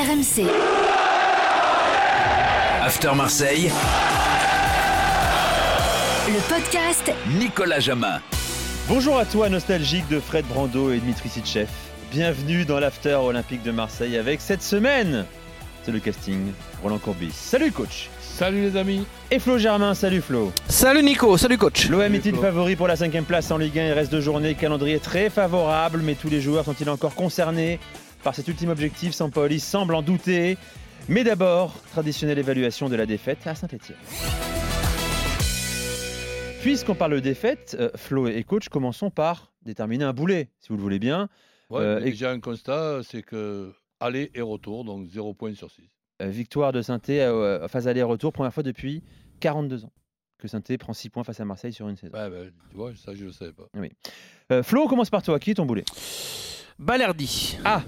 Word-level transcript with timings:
RMC. 0.00 0.46
After 2.82 3.14
Marseille, 3.14 3.70
Le 6.26 6.48
podcast 6.48 7.12
Nicolas 7.38 7.80
Jamin. 7.80 8.22
Bonjour 8.88 9.18
à 9.18 9.26
toi, 9.26 9.50
nostalgique 9.50 10.08
de 10.08 10.18
Fred 10.18 10.46
Brando 10.46 10.90
et 10.90 11.00
Dmitri 11.00 11.28
Sitchev. 11.28 11.68
Bienvenue 12.10 12.64
dans 12.64 12.80
l'After 12.80 13.16
Olympique 13.16 13.62
de 13.62 13.72
Marseille 13.72 14.16
avec 14.16 14.40
cette 14.40 14.62
semaine. 14.62 15.26
C'est 15.82 15.92
le 15.92 15.98
casting 16.00 16.52
Roland 16.82 16.96
Courbis. 16.98 17.32
Salut 17.34 17.70
coach. 17.70 18.08
Salut 18.22 18.62
les 18.62 18.76
amis. 18.78 19.04
Et 19.30 19.38
Flo 19.38 19.58
Germain, 19.58 19.92
salut 19.92 20.22
Flo. 20.22 20.50
Salut 20.66 21.02
Nico, 21.02 21.36
salut 21.36 21.58
coach. 21.58 21.90
L'OM 21.90 22.14
est-il 22.14 22.36
favori 22.36 22.74
pour 22.74 22.88
la 22.88 22.96
cinquième 22.96 23.24
place 23.24 23.50
en 23.50 23.58
Ligue 23.58 23.78
1 23.78 23.88
Il 23.88 23.92
reste 23.92 24.10
deux 24.10 24.22
journées, 24.22 24.54
calendrier 24.54 24.98
très 24.98 25.28
favorable, 25.28 26.00
mais 26.02 26.14
tous 26.14 26.30
les 26.30 26.40
joueurs 26.40 26.64
sont-ils 26.64 26.88
encore 26.88 27.14
concernés? 27.14 27.78
Par 28.22 28.34
cet 28.34 28.48
ultime 28.48 28.70
objectif 28.70 29.12
Sampaoli 29.12 29.60
semble 29.60 29.94
en 29.94 30.02
douter. 30.02 30.56
Mais 31.08 31.24
d'abord, 31.24 31.74
traditionnelle 31.92 32.38
évaluation 32.38 32.88
de 32.88 32.96
la 32.96 33.06
défaite 33.06 33.46
à 33.46 33.54
Saint-Etienne. 33.54 33.96
Puisqu'on 36.60 36.94
parle 36.94 37.14
de 37.14 37.20
défaite, 37.20 37.74
euh, 37.80 37.88
Flo 37.96 38.28
et 38.28 38.44
coach, 38.44 38.68
commençons 38.68 39.10
par 39.10 39.52
déterminer 39.62 40.04
un 40.04 40.12
boulet, 40.12 40.50
si 40.60 40.68
vous 40.68 40.76
le 40.76 40.82
voulez 40.82 40.98
bien. 40.98 41.28
Ouais, 41.70 41.80
Euh, 41.80 42.00
et- 42.00 42.10
déjà 42.10 42.30
un 42.30 42.40
constat, 42.40 43.00
c'est 43.02 43.22
que 43.22 43.72
aller 43.98 44.30
et 44.34 44.42
retour, 44.42 44.84
donc 44.84 45.08
0 45.08 45.32
points 45.32 45.54
sur 45.54 45.70
6. 45.70 45.82
Euh, 46.22 46.28
victoire 46.28 46.72
de 46.72 46.82
saint 46.82 47.00
euh, 47.08 47.66
phase 47.68 47.88
aller-retour, 47.88 48.32
première 48.32 48.52
fois 48.52 48.62
depuis 48.62 49.02
42 49.40 49.84
ans 49.86 49.92
que 50.38 50.48
saint 50.48 50.60
prend 50.78 50.92
6 50.92 51.08
points 51.10 51.24
face 51.24 51.40
à 51.40 51.44
Marseille 51.46 51.72
sur 51.72 51.88
une 51.88 51.96
saison. 51.96 52.12
Ouais, 52.14 52.28
ben, 52.30 52.50
tu 52.70 52.76
vois, 52.76 52.92
ça 52.96 53.14
je 53.14 53.22
ne 53.22 53.26
le 53.26 53.32
savais 53.32 53.52
pas. 53.52 53.64
Euh, 54.52 54.62
Flo, 54.62 54.82
on 54.84 54.86
commence 54.86 55.10
par 55.10 55.22
toi. 55.22 55.38
Qui 55.38 55.50
est 55.50 55.54
ton 55.54 55.66
boulet? 55.66 55.84
Balerdi. 56.78 57.58
Ah. 57.64 57.82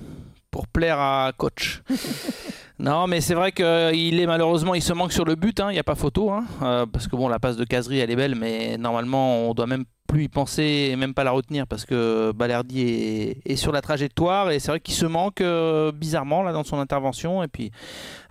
Pour 0.52 0.68
plaire 0.68 1.00
à 1.00 1.32
coach. 1.36 1.82
non, 2.78 3.08
mais 3.08 3.20
c'est 3.20 3.34
vrai 3.34 3.50
qu'il 3.52 4.20
est 4.20 4.26
malheureusement, 4.26 4.74
il 4.74 4.82
se 4.82 4.92
manque 4.92 5.12
sur 5.12 5.24
le 5.24 5.34
but, 5.34 5.58
hein, 5.58 5.70
il 5.70 5.74
n'y 5.74 5.80
a 5.80 5.84
pas 5.84 5.96
photo. 5.96 6.30
hein, 6.30 6.44
euh, 6.62 6.86
parce 6.86 7.08
que 7.08 7.16
bon, 7.16 7.26
la 7.28 7.40
passe 7.40 7.56
de 7.56 7.64
Casery, 7.64 7.98
elle 7.98 8.10
est 8.10 8.16
belle, 8.16 8.34
mais 8.36 8.76
normalement, 8.78 9.48
on 9.48 9.54
doit 9.54 9.66
même 9.66 9.84
plus 10.06 10.24
y 10.24 10.28
penser 10.28 10.90
et 10.92 10.96
même 10.96 11.14
pas 11.14 11.24
la 11.24 11.30
retenir 11.30 11.66
parce 11.66 11.86
que 11.86 12.32
Balerdi 12.32 12.82
est, 12.82 13.50
est 13.50 13.56
sur 13.56 13.72
la 13.72 13.80
trajectoire 13.80 14.50
et 14.50 14.58
c'est 14.60 14.70
vrai 14.70 14.78
qu'il 14.78 14.92
se 14.92 15.06
manque 15.06 15.40
euh, 15.40 15.90
bizarrement 15.90 16.42
là 16.42 16.52
dans 16.52 16.64
son 16.64 16.78
intervention 16.78 17.42
et 17.42 17.48
puis 17.48 17.72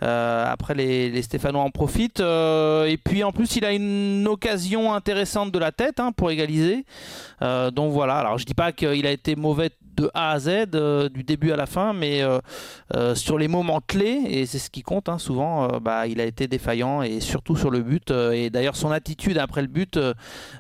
euh, 0.04 0.46
après 0.48 0.76
les, 0.76 1.10
les 1.10 1.22
Stéphanois 1.24 1.64
en 1.64 1.72
profitent 1.72 2.20
euh, 2.20 2.86
et 2.86 2.98
puis 2.98 3.24
en 3.24 3.32
plus 3.32 3.56
il 3.56 3.66
a 3.66 3.72
une 3.72 4.28
occasion 4.28 4.94
intéressante 4.94 5.52
de 5.52 5.58
la 5.58 5.72
tête 5.72 6.00
hein, 6.00 6.12
pour 6.16 6.30
égaliser 6.30 6.86
Euh, 7.42 7.72
donc 7.72 7.92
voilà 7.92 8.18
alors 8.18 8.38
je 8.38 8.46
dis 8.46 8.54
pas 8.54 8.72
qu'il 8.72 9.08
a 9.08 9.12
été 9.12 9.36
mauvais 9.36 9.72
de 9.96 10.10
A 10.14 10.32
à 10.32 10.40
Z 10.40 10.50
euh, 10.74 11.10
du 11.10 11.24
début 11.24 11.52
à 11.52 11.56
la 11.56 11.66
fin 11.66 11.94
mais 11.94 12.22
euh, 12.22 12.40
euh, 12.96 13.16
sur 13.16 13.38
les 13.38 13.48
moments 13.48 13.82
clés 13.86 14.22
et 14.28 14.46
c'est 14.46 14.60
ce 14.60 14.70
qui 14.70 14.82
compte 14.82 15.10
hein, 15.10 15.18
souvent 15.18 15.80
bah, 15.80 16.08
il 16.08 16.20
a 16.22 16.26
été 16.26 16.48
défaillant 16.48 17.02
et 17.02 17.20
surtout 17.20 17.56
sur 17.56 17.72
le 17.72 17.82
but 17.82 18.12
et 18.12 18.50
d'ailleurs 18.50 18.76
son 18.76 18.92
attitude 18.92 19.38
après 19.38 19.62
le 19.62 19.68
but 19.68 20.00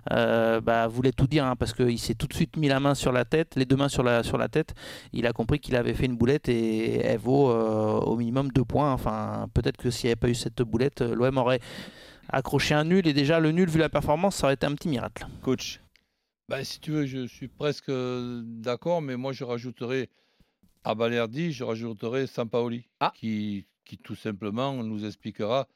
bah, 0.09 0.87
voulait 0.87 1.11
tout 1.11 1.27
dire 1.27 1.45
hein, 1.45 1.55
parce 1.55 1.73
qu'il 1.73 1.99
s'est 1.99 2.15
tout 2.15 2.27
de 2.27 2.33
suite 2.33 2.57
mis 2.57 2.67
la 2.67 2.79
main 2.79 2.95
sur 2.95 3.11
la 3.11 3.25
tête, 3.25 3.55
les 3.55 3.65
deux 3.65 3.75
mains 3.75 3.89
sur 3.89 4.03
la, 4.03 4.23
sur 4.23 4.37
la 4.37 4.47
tête. 4.47 4.73
Il 5.13 5.25
a 5.27 5.33
compris 5.33 5.59
qu'il 5.59 5.75
avait 5.75 5.93
fait 5.93 6.05
une 6.05 6.15
boulette 6.15 6.49
et 6.49 6.99
elle 6.99 7.19
vaut 7.19 7.49
au 7.51 8.15
minimum 8.15 8.49
deux 8.49 8.65
points. 8.65 8.91
Enfin, 8.93 9.47
peut-être 9.53 9.77
que 9.77 9.89
s'il 9.89 10.07
n'y 10.07 10.11
avait 10.11 10.19
pas 10.19 10.29
eu 10.29 10.35
cette 10.35 10.61
boulette, 10.61 11.01
l'OM 11.01 11.37
aurait 11.37 11.59
accroché 12.29 12.73
un 12.73 12.83
nul 12.83 13.07
et 13.07 13.13
déjà 13.13 13.39
le 13.39 13.51
nul 13.51 13.69
vu 13.69 13.79
la 13.79 13.89
performance, 13.89 14.37
ça 14.37 14.47
aurait 14.47 14.55
été 14.55 14.65
un 14.65 14.73
petit 14.73 14.89
miracle. 14.89 15.25
Coach. 15.41 15.79
Ben, 16.49 16.63
si 16.63 16.79
tu 16.79 16.91
veux, 16.91 17.05
je 17.05 17.27
suis 17.27 17.47
presque 17.47 17.89
euh, 17.89 18.41
d'accord, 18.45 19.01
mais 19.01 19.15
moi 19.15 19.31
je 19.31 19.43
rajouterais 19.43 20.09
à 20.83 20.95
Balerdi, 20.95 21.51
je 21.51 21.63
rajouterais 21.63 22.27
Sampaoli, 22.27 22.87
Ah. 22.99 23.13
qui, 23.15 23.67
qui 23.85 23.97
tout 23.97 24.15
simplement 24.15 24.83
nous 24.83 25.05
expliquera 25.05 25.67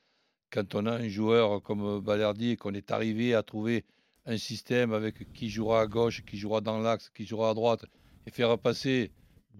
quand 0.51 0.75
on 0.75 0.85
a 0.85 0.91
un 0.93 1.07
joueur 1.07 1.61
comme 1.61 2.01
Balerdi 2.01 2.51
et 2.51 2.57
qu'on 2.57 2.73
est 2.73 2.91
arrivé 2.91 3.33
à 3.35 3.43
trouver 3.43 3.85
un 4.25 4.37
système 4.37 4.93
avec 4.93 5.31
qui 5.33 5.49
jouera 5.49 5.81
à 5.81 5.87
gauche, 5.87 6.23
qui 6.25 6.37
jouera 6.37 6.61
dans 6.61 6.79
l'axe, 6.79 7.09
qui 7.09 7.25
jouera 7.25 7.51
à 7.51 7.53
droite, 7.53 7.85
et 8.25 8.31
faire 8.31 8.57
passer 8.57 9.11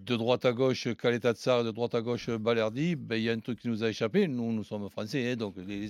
de 0.04 0.16
droite 0.16 0.44
à 0.44 0.52
gauche 0.52 0.88
Kaleta 1.00 1.32
Tsar, 1.32 1.64
de 1.64 1.70
droite 1.70 1.94
à 1.94 2.00
gauche 2.00 2.28
Balerdi, 2.30 2.94
ben, 2.96 3.16
il 3.16 3.22
y 3.24 3.30
a 3.30 3.32
un 3.32 3.38
truc 3.40 3.58
qui 3.60 3.68
nous 3.68 3.82
a 3.82 3.88
échappé. 3.88 4.28
Nous, 4.28 4.52
nous 4.52 4.64
sommes 4.64 4.88
français, 4.90 5.32
hein, 5.32 5.36
donc 5.36 5.54
les, 5.56 5.76
Mm. 5.76 5.80
les 5.80 5.88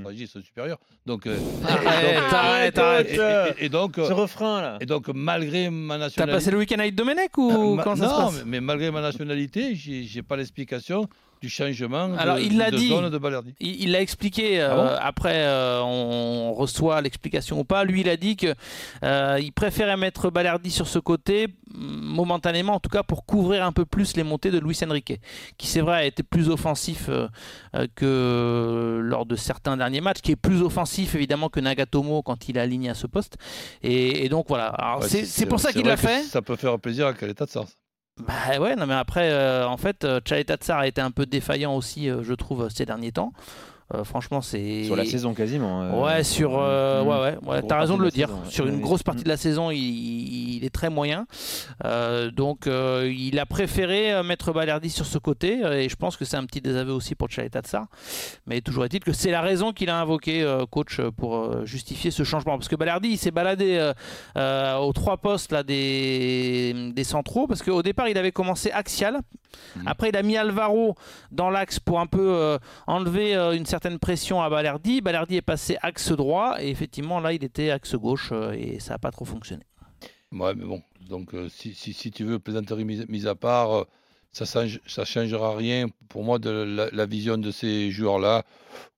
stratégies 0.00 0.26
sont 0.26 0.42
supérieures. 0.42 0.78
Donc, 1.06 1.26
euh, 1.26 1.36
Arrête, 1.66 2.14
donc, 2.24 2.32
arrête, 2.32 2.76
et- 2.76 2.80
arrête. 2.80 3.56
et- 3.58 3.62
et- 3.62 3.66
et 3.66 3.68
donc, 3.68 3.94
Ce 3.96 4.12
refrain 4.12 4.60
là. 4.60 4.78
et 4.80 4.86
donc, 4.86 5.08
malgré 5.14 5.70
ma 5.70 5.94
T'as 5.94 5.98
nationalité. 5.98 6.36
passé 6.36 6.50
le 6.50 6.58
week-end 6.58 6.78
avec 6.78 6.94
Domenech 6.94 7.30
Ah, 7.36 7.40
ou 7.40 7.74
ma- 7.76 7.82
comment 7.82 7.96
ça 7.96 8.06
non, 8.06 8.10
se 8.10 8.16
passe 8.36 8.44
mais, 8.44 8.50
mais 8.52 8.60
malgré 8.60 8.90
ma 8.90 9.00
nationalité, 9.00 9.74
j'ai 9.74 10.22
pas 10.22 10.36
l'explication 10.36 11.08
du 11.42 11.50
changement 11.50 12.08
de, 12.08 12.14
Alors, 12.16 12.38
il 12.38 12.56
l'a 12.56 12.70
de 12.70 12.76
dit. 12.78 12.88
zone 12.88 13.10
de 13.10 13.18
Balerdi. 13.18 13.54
Il 13.60 13.92
l'a 13.92 14.00
expliqué. 14.00 14.62
Ah 14.62 14.72
euh, 14.72 14.76
bon 14.76 14.96
après, 14.98 15.44
euh, 15.44 15.80
on 15.82 16.54
reçoit 16.54 17.02
l'explication 17.02 17.60
ou 17.60 17.64
pas. 17.64 17.84
Lui, 17.84 18.00
il 18.00 18.08
a 18.08 18.16
dit 18.16 18.36
que 18.36 18.54
euh, 19.02 19.38
il 19.42 19.52
préférait 19.52 19.98
mettre 19.98 20.30
Balerdi 20.30 20.70
sur 20.70 20.88
ce 20.88 20.98
côté 20.98 21.48
momentanément, 21.74 22.74
en 22.74 22.80
tout 22.80 22.88
cas 22.88 23.02
pour 23.02 23.26
couvrir 23.26 23.64
un 23.64 23.72
peu 23.72 23.84
plus 23.84 24.16
les 24.16 24.22
montées 24.22 24.50
de 24.50 24.58
Luis 24.58 24.78
Enrique, 24.88 25.20
qui 25.58 25.66
c'est 25.66 25.80
vrai 25.80 25.96
a 25.96 26.04
été 26.04 26.22
plus 26.22 26.48
offensif 26.48 27.06
euh, 27.08 27.28
euh, 27.74 27.86
que 27.94 29.00
lors 29.02 29.26
de 29.26 29.36
certains 29.36 29.76
derniers 29.76 30.00
matchs, 30.00 30.20
qui 30.20 30.32
est 30.32 30.36
plus 30.36 30.62
offensif 30.62 31.14
évidemment 31.14 31.48
que 31.48 31.60
Nagatomo 31.60 32.22
quand 32.22 32.48
il 32.48 32.56
est 32.56 32.60
aligné 32.60 32.90
à 32.90 32.94
ce 32.94 33.06
poste. 33.06 33.36
Et, 33.82 34.24
et 34.24 34.28
donc 34.28 34.46
voilà. 34.48 34.98
Ouais, 35.00 35.08
c'est 35.08 35.46
pour 35.46 35.60
ça 35.60 35.72
qu'il 35.72 35.86
l'a 35.86 35.96
fait. 35.96 36.22
Ça 36.22 36.42
peut 36.42 36.56
faire 36.56 36.78
plaisir 36.78 37.06
à 37.06 37.14
Kaleta 37.14 37.46
Tsar. 37.46 37.66
Bah 38.20 38.60
ouais, 38.60 38.76
non 38.76 38.86
mais 38.86 38.94
après, 38.94 39.30
euh, 39.32 39.66
en 39.66 39.76
fait, 39.76 40.04
euh, 40.04 40.20
Chalet 40.24 40.48
Tsar 40.48 40.78
a 40.78 40.86
été 40.86 41.00
un 41.00 41.10
peu 41.10 41.26
défaillant 41.26 41.74
aussi, 41.74 42.08
euh, 42.08 42.22
je 42.22 42.32
trouve, 42.32 42.68
ces 42.68 42.86
derniers 42.86 43.10
temps. 43.10 43.32
Euh, 43.92 44.02
franchement, 44.02 44.40
c'est 44.40 44.84
Sur 44.84 44.96
la 44.96 45.04
saison 45.04 45.34
quasiment. 45.34 45.82
euh, 45.82 46.02
Ouais, 46.02 46.24
sur. 46.24 46.58
euh, 46.58 47.02
ouais, 47.02 47.08
ouais, 47.16 47.20
ouais, 47.42 47.58
grosse 47.58 47.68
t'as 47.68 47.80
raison 47.80 47.98
de 47.98 48.02
le 48.02 48.08
de 48.08 48.14
dire. 48.14 48.28
saison. 48.28 48.40
Sur 48.48 48.66
une 48.66 48.80
grosse 48.80 49.02
partie 49.02 49.24
de 49.24 49.28
la 49.28 49.36
saison, 49.36 49.70
il, 49.70 49.78
il 50.56 50.64
est 50.64 50.70
très 50.72 50.88
moyen. 50.88 51.26
Euh, 51.84 52.30
donc, 52.30 52.66
euh, 52.66 53.12
il 53.14 53.38
a 53.38 53.44
préféré 53.44 54.10
euh, 54.14 54.22
mettre 54.22 54.52
Balerdi 54.54 54.88
sur 54.88 55.04
ce 55.04 55.18
côté. 55.18 55.62
euh, 55.64 55.74
Et 55.80 55.90
je 55.90 55.96
pense 55.96 56.16
que 56.16 56.24
c'est 56.24 56.38
un 56.38 56.46
petit 56.46 56.62
désaveu 56.62 56.92
aussi 56.92 57.14
pour 57.14 57.30
Chalet 57.30 57.52
Tsar. 57.62 57.86
Mais 58.46 58.62
toujours 58.62 58.86
est-il 58.86 59.00
que 59.00 59.12
c'est 59.12 59.30
la 59.30 59.42
raison 59.42 59.72
qu'il 59.72 59.90
a 59.90 60.00
invoqué, 60.00 60.42
euh, 60.42 60.64
coach, 60.64 60.98
euh, 61.00 61.10
pour 61.10 61.36
euh, 61.36 61.66
justifier 61.66 62.10
ce 62.10 62.22
changement. 62.22 62.56
Parce 62.56 62.68
que 62.68 62.76
Balerdi, 62.76 63.08
il 63.10 63.18
s'est 63.18 63.30
baladé 63.32 63.76
euh, 63.76 63.92
euh, 64.38 64.76
aux 64.78 64.94
trois 64.94 65.18
postes 65.18 65.52
là, 65.52 65.62
des, 65.62 66.90
des 66.94 67.04
centraux. 67.04 67.46
Parce 67.46 67.62
qu'au 67.62 67.82
départ, 67.82 68.08
il 68.08 68.16
avait 68.16 68.32
commencé 68.32 68.70
axial. 68.70 69.18
Mhm. 69.76 69.82
Après, 69.86 70.08
il 70.08 70.16
a 70.16 70.22
mis 70.22 70.36
Alvaro 70.38 70.94
dans 71.30 71.50
l'axe 71.50 71.78
pour 71.78 72.00
un 72.00 72.06
peu 72.06 72.20
euh, 72.34 72.58
enlever 72.86 73.36
euh, 73.36 73.52
une 73.52 73.66
certaine 73.66 73.73
pression 74.00 74.42
à 74.42 74.50
Balerdi. 74.50 75.00
Balerdi 75.00 75.36
est 75.36 75.42
passé 75.42 75.76
axe 75.82 76.12
droit 76.12 76.56
et 76.60 76.70
effectivement 76.70 77.20
là 77.20 77.32
il 77.32 77.44
était 77.44 77.70
axe 77.70 77.94
gauche 77.94 78.30
euh, 78.32 78.52
et 78.52 78.80
ça 78.80 78.94
n'a 78.94 78.98
pas 78.98 79.10
trop 79.10 79.24
fonctionné. 79.24 79.64
Ouais, 80.32 80.54
mais 80.54 80.64
bon. 80.64 80.82
Donc, 81.08 81.34
euh, 81.34 81.48
si, 81.48 81.74
si, 81.74 82.10
tu 82.10 82.24
veux, 82.24 82.38
plaisanterie 82.38 82.84
mise, 82.84 83.06
mise 83.08 83.26
à 83.26 83.34
part, 83.34 83.72
euh, 83.72 83.84
ça 84.32 84.44
change, 84.44 84.80
ça 84.86 85.04
changera 85.04 85.54
rien 85.56 85.86
pour 86.08 86.24
moi 86.24 86.38
de 86.38 86.50
la, 86.50 86.90
la 86.90 87.06
vision 87.06 87.38
de 87.38 87.50
ces 87.50 87.90
joueurs-là, 87.90 88.44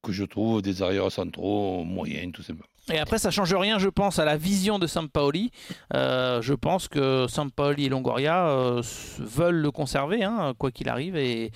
que 0.03 0.12
je 0.12 0.25
trouve 0.25 0.62
des 0.62 0.82
arrières 0.82 1.12
centraux 1.12 1.84
moyens, 1.84 2.32
tout 2.32 2.43
simplement. 2.43 2.69
Et 2.93 2.99
après 2.99 3.19
ça 3.19 3.31
change 3.33 3.53
rien 3.55 3.79
je 3.81 3.89
pense 3.89 4.19
à 4.21 4.25
la 4.25 4.37
vision 4.37 4.79
de 4.79 4.87
Sampaoli. 4.87 5.51
Euh, 5.95 6.41
je 6.41 6.55
pense 6.55 6.87
que 6.87 7.27
Sampaoli 7.29 7.87
et 7.87 7.89
Longoria 7.89 8.49
euh, 8.49 8.83
veulent 9.19 9.57
le 9.61 9.71
conserver 9.73 10.23
hein, 10.23 10.55
quoi 10.57 10.71
qu'il 10.71 10.89
arrive. 10.89 11.17
Et, 11.17 11.51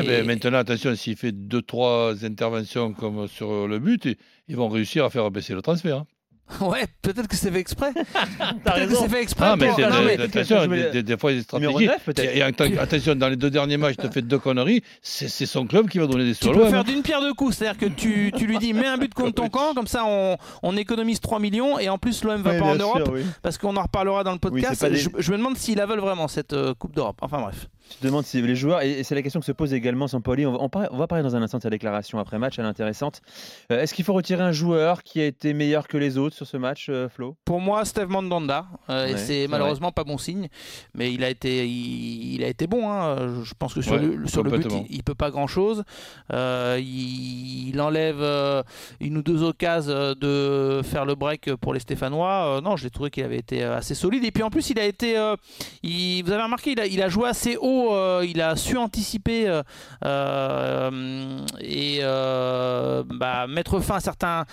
et- 0.00 0.06
mais 0.06 0.22
maintenant, 0.24 0.58
attention, 0.58 0.94
s'il 0.96 1.16
fait 1.16 1.32
deux, 1.32 1.62
trois 1.62 2.24
interventions 2.24 2.92
comme 2.94 3.28
sur 3.28 3.68
le 3.68 3.78
but, 3.78 4.08
ils 4.48 4.56
vont 4.56 4.68
réussir 4.68 5.04
à 5.04 5.10
faire 5.10 5.30
baisser 5.30 5.54
le 5.54 5.62
transfert. 5.62 5.98
hein. 5.98 6.06
Ouais, 6.60 6.84
peut-être 7.00 7.28
que 7.28 7.36
c'est 7.36 7.50
fait 7.50 7.60
exprès. 7.60 7.92
Peut-être 7.94 8.88
que 8.88 8.94
c'est 8.94 9.08
fait 9.08 9.22
exprès. 9.22 9.46
Ah, 9.48 9.56
mais 9.56 9.68
pour- 9.68 9.76
c'est- 9.76 9.82
non, 9.88 9.96
c'est- 9.96 10.04
mais- 10.18 10.22
attention, 10.22 10.66
des, 10.66 10.90
des- 10.90 11.02
des 11.02 11.16
fois, 11.16 11.32
il 11.32 11.36
y 11.36 11.38
a 11.38 11.40
des 11.40 11.44
stratégies. 11.44 11.86
9 11.86 12.04
peut-être. 12.04 12.34
Et, 12.34 12.38
et 12.38 12.42
atten- 12.42 12.78
attention, 12.78 13.14
dans 13.14 13.28
les 13.28 13.36
deux 13.36 13.48
derniers 13.50 13.78
matchs, 13.78 13.96
tu 13.98 14.06
as 14.06 14.10
fait 14.10 14.20
deux 14.22 14.38
conneries. 14.38 14.82
C'est 15.00 15.28
son 15.46 15.66
club 15.66 15.88
qui 15.88 15.98
va 15.98 16.06
donner 16.06 16.24
des 16.26 16.34
Tu 16.34 16.44
sous 16.44 16.50
à 16.50 16.54
peux 16.54 16.66
faire 16.68 16.80
hein. 16.80 16.84
d'une 16.84 17.02
pierre 17.02 17.22
deux 17.22 17.32
coups, 17.32 17.56
c'est-à-dire 17.56 17.78
que 17.78 17.86
tu, 17.86 18.32
tu 18.36 18.46
lui 18.46 18.58
dis 18.58 18.74
mets 18.74 18.86
un 18.86 18.98
but 18.98 19.14
contre 19.14 19.32
ton 19.34 19.48
camp, 19.48 19.72
comme 19.74 19.86
ça 19.86 20.04
on, 20.04 20.36
on 20.62 20.76
économise 20.76 21.20
3 21.20 21.38
millions 21.40 21.78
et 21.78 21.88
en 21.88 21.96
plus 21.98 22.22
l'OM 22.22 22.42
va 22.42 22.54
pas 22.54 22.64
en 22.64 22.74
Europe. 22.76 23.02
sûr, 23.06 23.12
oui. 23.14 23.22
Parce 23.40 23.56
qu'on 23.56 23.76
en 23.76 23.82
reparlera 23.82 24.22
dans 24.22 24.32
le 24.32 24.38
podcast. 24.38 24.84
des- 24.84 24.98
je 24.98 25.32
me 25.32 25.38
demande 25.38 25.56
s'ils 25.56 25.78
la 25.78 25.86
veulent 25.86 26.00
vraiment, 26.00 26.28
cette 26.28 26.52
euh, 26.52 26.74
Coupe 26.74 26.94
d'Europe. 26.94 27.16
Enfin 27.22 27.40
bref. 27.40 27.66
Tu 27.90 27.98
te 27.98 28.06
demandes 28.06 28.24
si 28.24 28.40
les 28.40 28.56
joueurs, 28.56 28.80
et 28.82 29.02
c'est 29.02 29.14
la 29.14 29.22
question 29.22 29.40
que 29.40 29.46
se 29.46 29.52
pose 29.52 29.74
également 29.74 30.08
Sampaoli, 30.08 30.46
on 30.46 30.52
va, 30.52 30.88
on 30.90 30.96
va 30.96 31.06
parler 31.06 31.22
dans 31.22 31.36
un 31.36 31.42
instant 31.42 31.58
de 31.58 31.62
sa 31.62 31.70
déclaration 31.70 32.18
après 32.18 32.38
match, 32.38 32.58
elle 32.58 32.64
est 32.64 32.68
intéressante. 32.68 33.20
Euh, 33.70 33.80
Est-ce 33.82 33.92
qu'il 33.92 34.04
faut 34.04 34.14
retirer 34.14 34.42
un 34.42 34.52
joueur 34.52 35.02
qui 35.02 35.20
a 35.20 35.26
été 35.26 35.52
meilleur 35.52 35.86
que 35.88 35.96
les 35.98 36.16
autres 36.16 36.34
sur 36.34 36.46
ce 36.46 36.56
match, 36.56 36.86
euh, 36.88 37.08
Flo? 37.08 37.36
Pour 37.44 37.60
moi, 37.60 37.84
Steve 37.84 38.08
Mandanda, 38.08 38.66
euh, 38.88 39.12
Ouais, 39.12 39.16
c'est 39.18 39.46
malheureusement 39.48 39.92
pas 39.92 40.04
bon 40.04 40.16
signe, 40.16 40.48
mais 40.94 41.12
il 41.12 41.22
a 41.24 41.28
été, 41.28 41.66
il, 41.66 42.34
il 42.36 42.44
a 42.44 42.48
été 42.48 42.66
bon. 42.66 42.88
hein. 42.90 43.42
Je 43.42 43.52
pense 43.58 43.74
que 43.74 43.82
sur, 43.82 43.92
Ouais, 43.92 43.98
le, 44.00 44.26
sur 44.26 44.42
le 44.42 44.50
but, 44.50 44.66
il, 44.88 44.96
il 44.96 45.02
peut 45.02 45.14
pas 45.14 45.30
grand-chose. 45.30 45.84
Euh, 46.32 46.78
il, 46.80 47.68
il 47.70 47.80
enlève 47.80 48.22
une 49.00 49.18
ou 49.18 49.22
deux 49.22 49.42
occasions 49.42 50.14
de 50.18 50.80
faire 50.84 51.04
le 51.04 51.14
break 51.14 51.54
pour 51.56 51.74
les 51.74 51.80
Stéphanois. 51.80 52.60
Non, 52.62 52.76
je 52.76 52.84
l'ai 52.84 52.90
trouvé 52.90 53.10
qu'il 53.10 53.24
avait 53.24 53.38
été 53.38 53.62
assez 53.64 53.94
solide. 53.94 54.24
Et 54.24 54.30
puis 54.30 54.42
en 54.42 54.50
plus, 54.50 54.70
il 54.70 54.78
a 54.78 54.84
été, 54.84 55.16
il- 55.82 56.22
vous 56.24 56.30
avez 56.32 56.42
remarqué, 56.42 56.72
il 56.72 56.80
a, 56.80 56.86
il 56.86 57.02
a 57.02 57.08
joué 57.08 57.28
assez 57.28 57.56
haut 57.56 57.71
euh, 57.92 58.24
il 58.28 58.40
a 58.40 58.56
su 58.56 58.76
anticiper 58.76 59.48
euh, 59.48 59.62
euh, 60.04 61.38
et 61.60 62.00
bah, 63.14 63.46
mettre 63.48 63.80
fin 63.80 63.96
à 63.96 64.00
certains, 64.00 64.44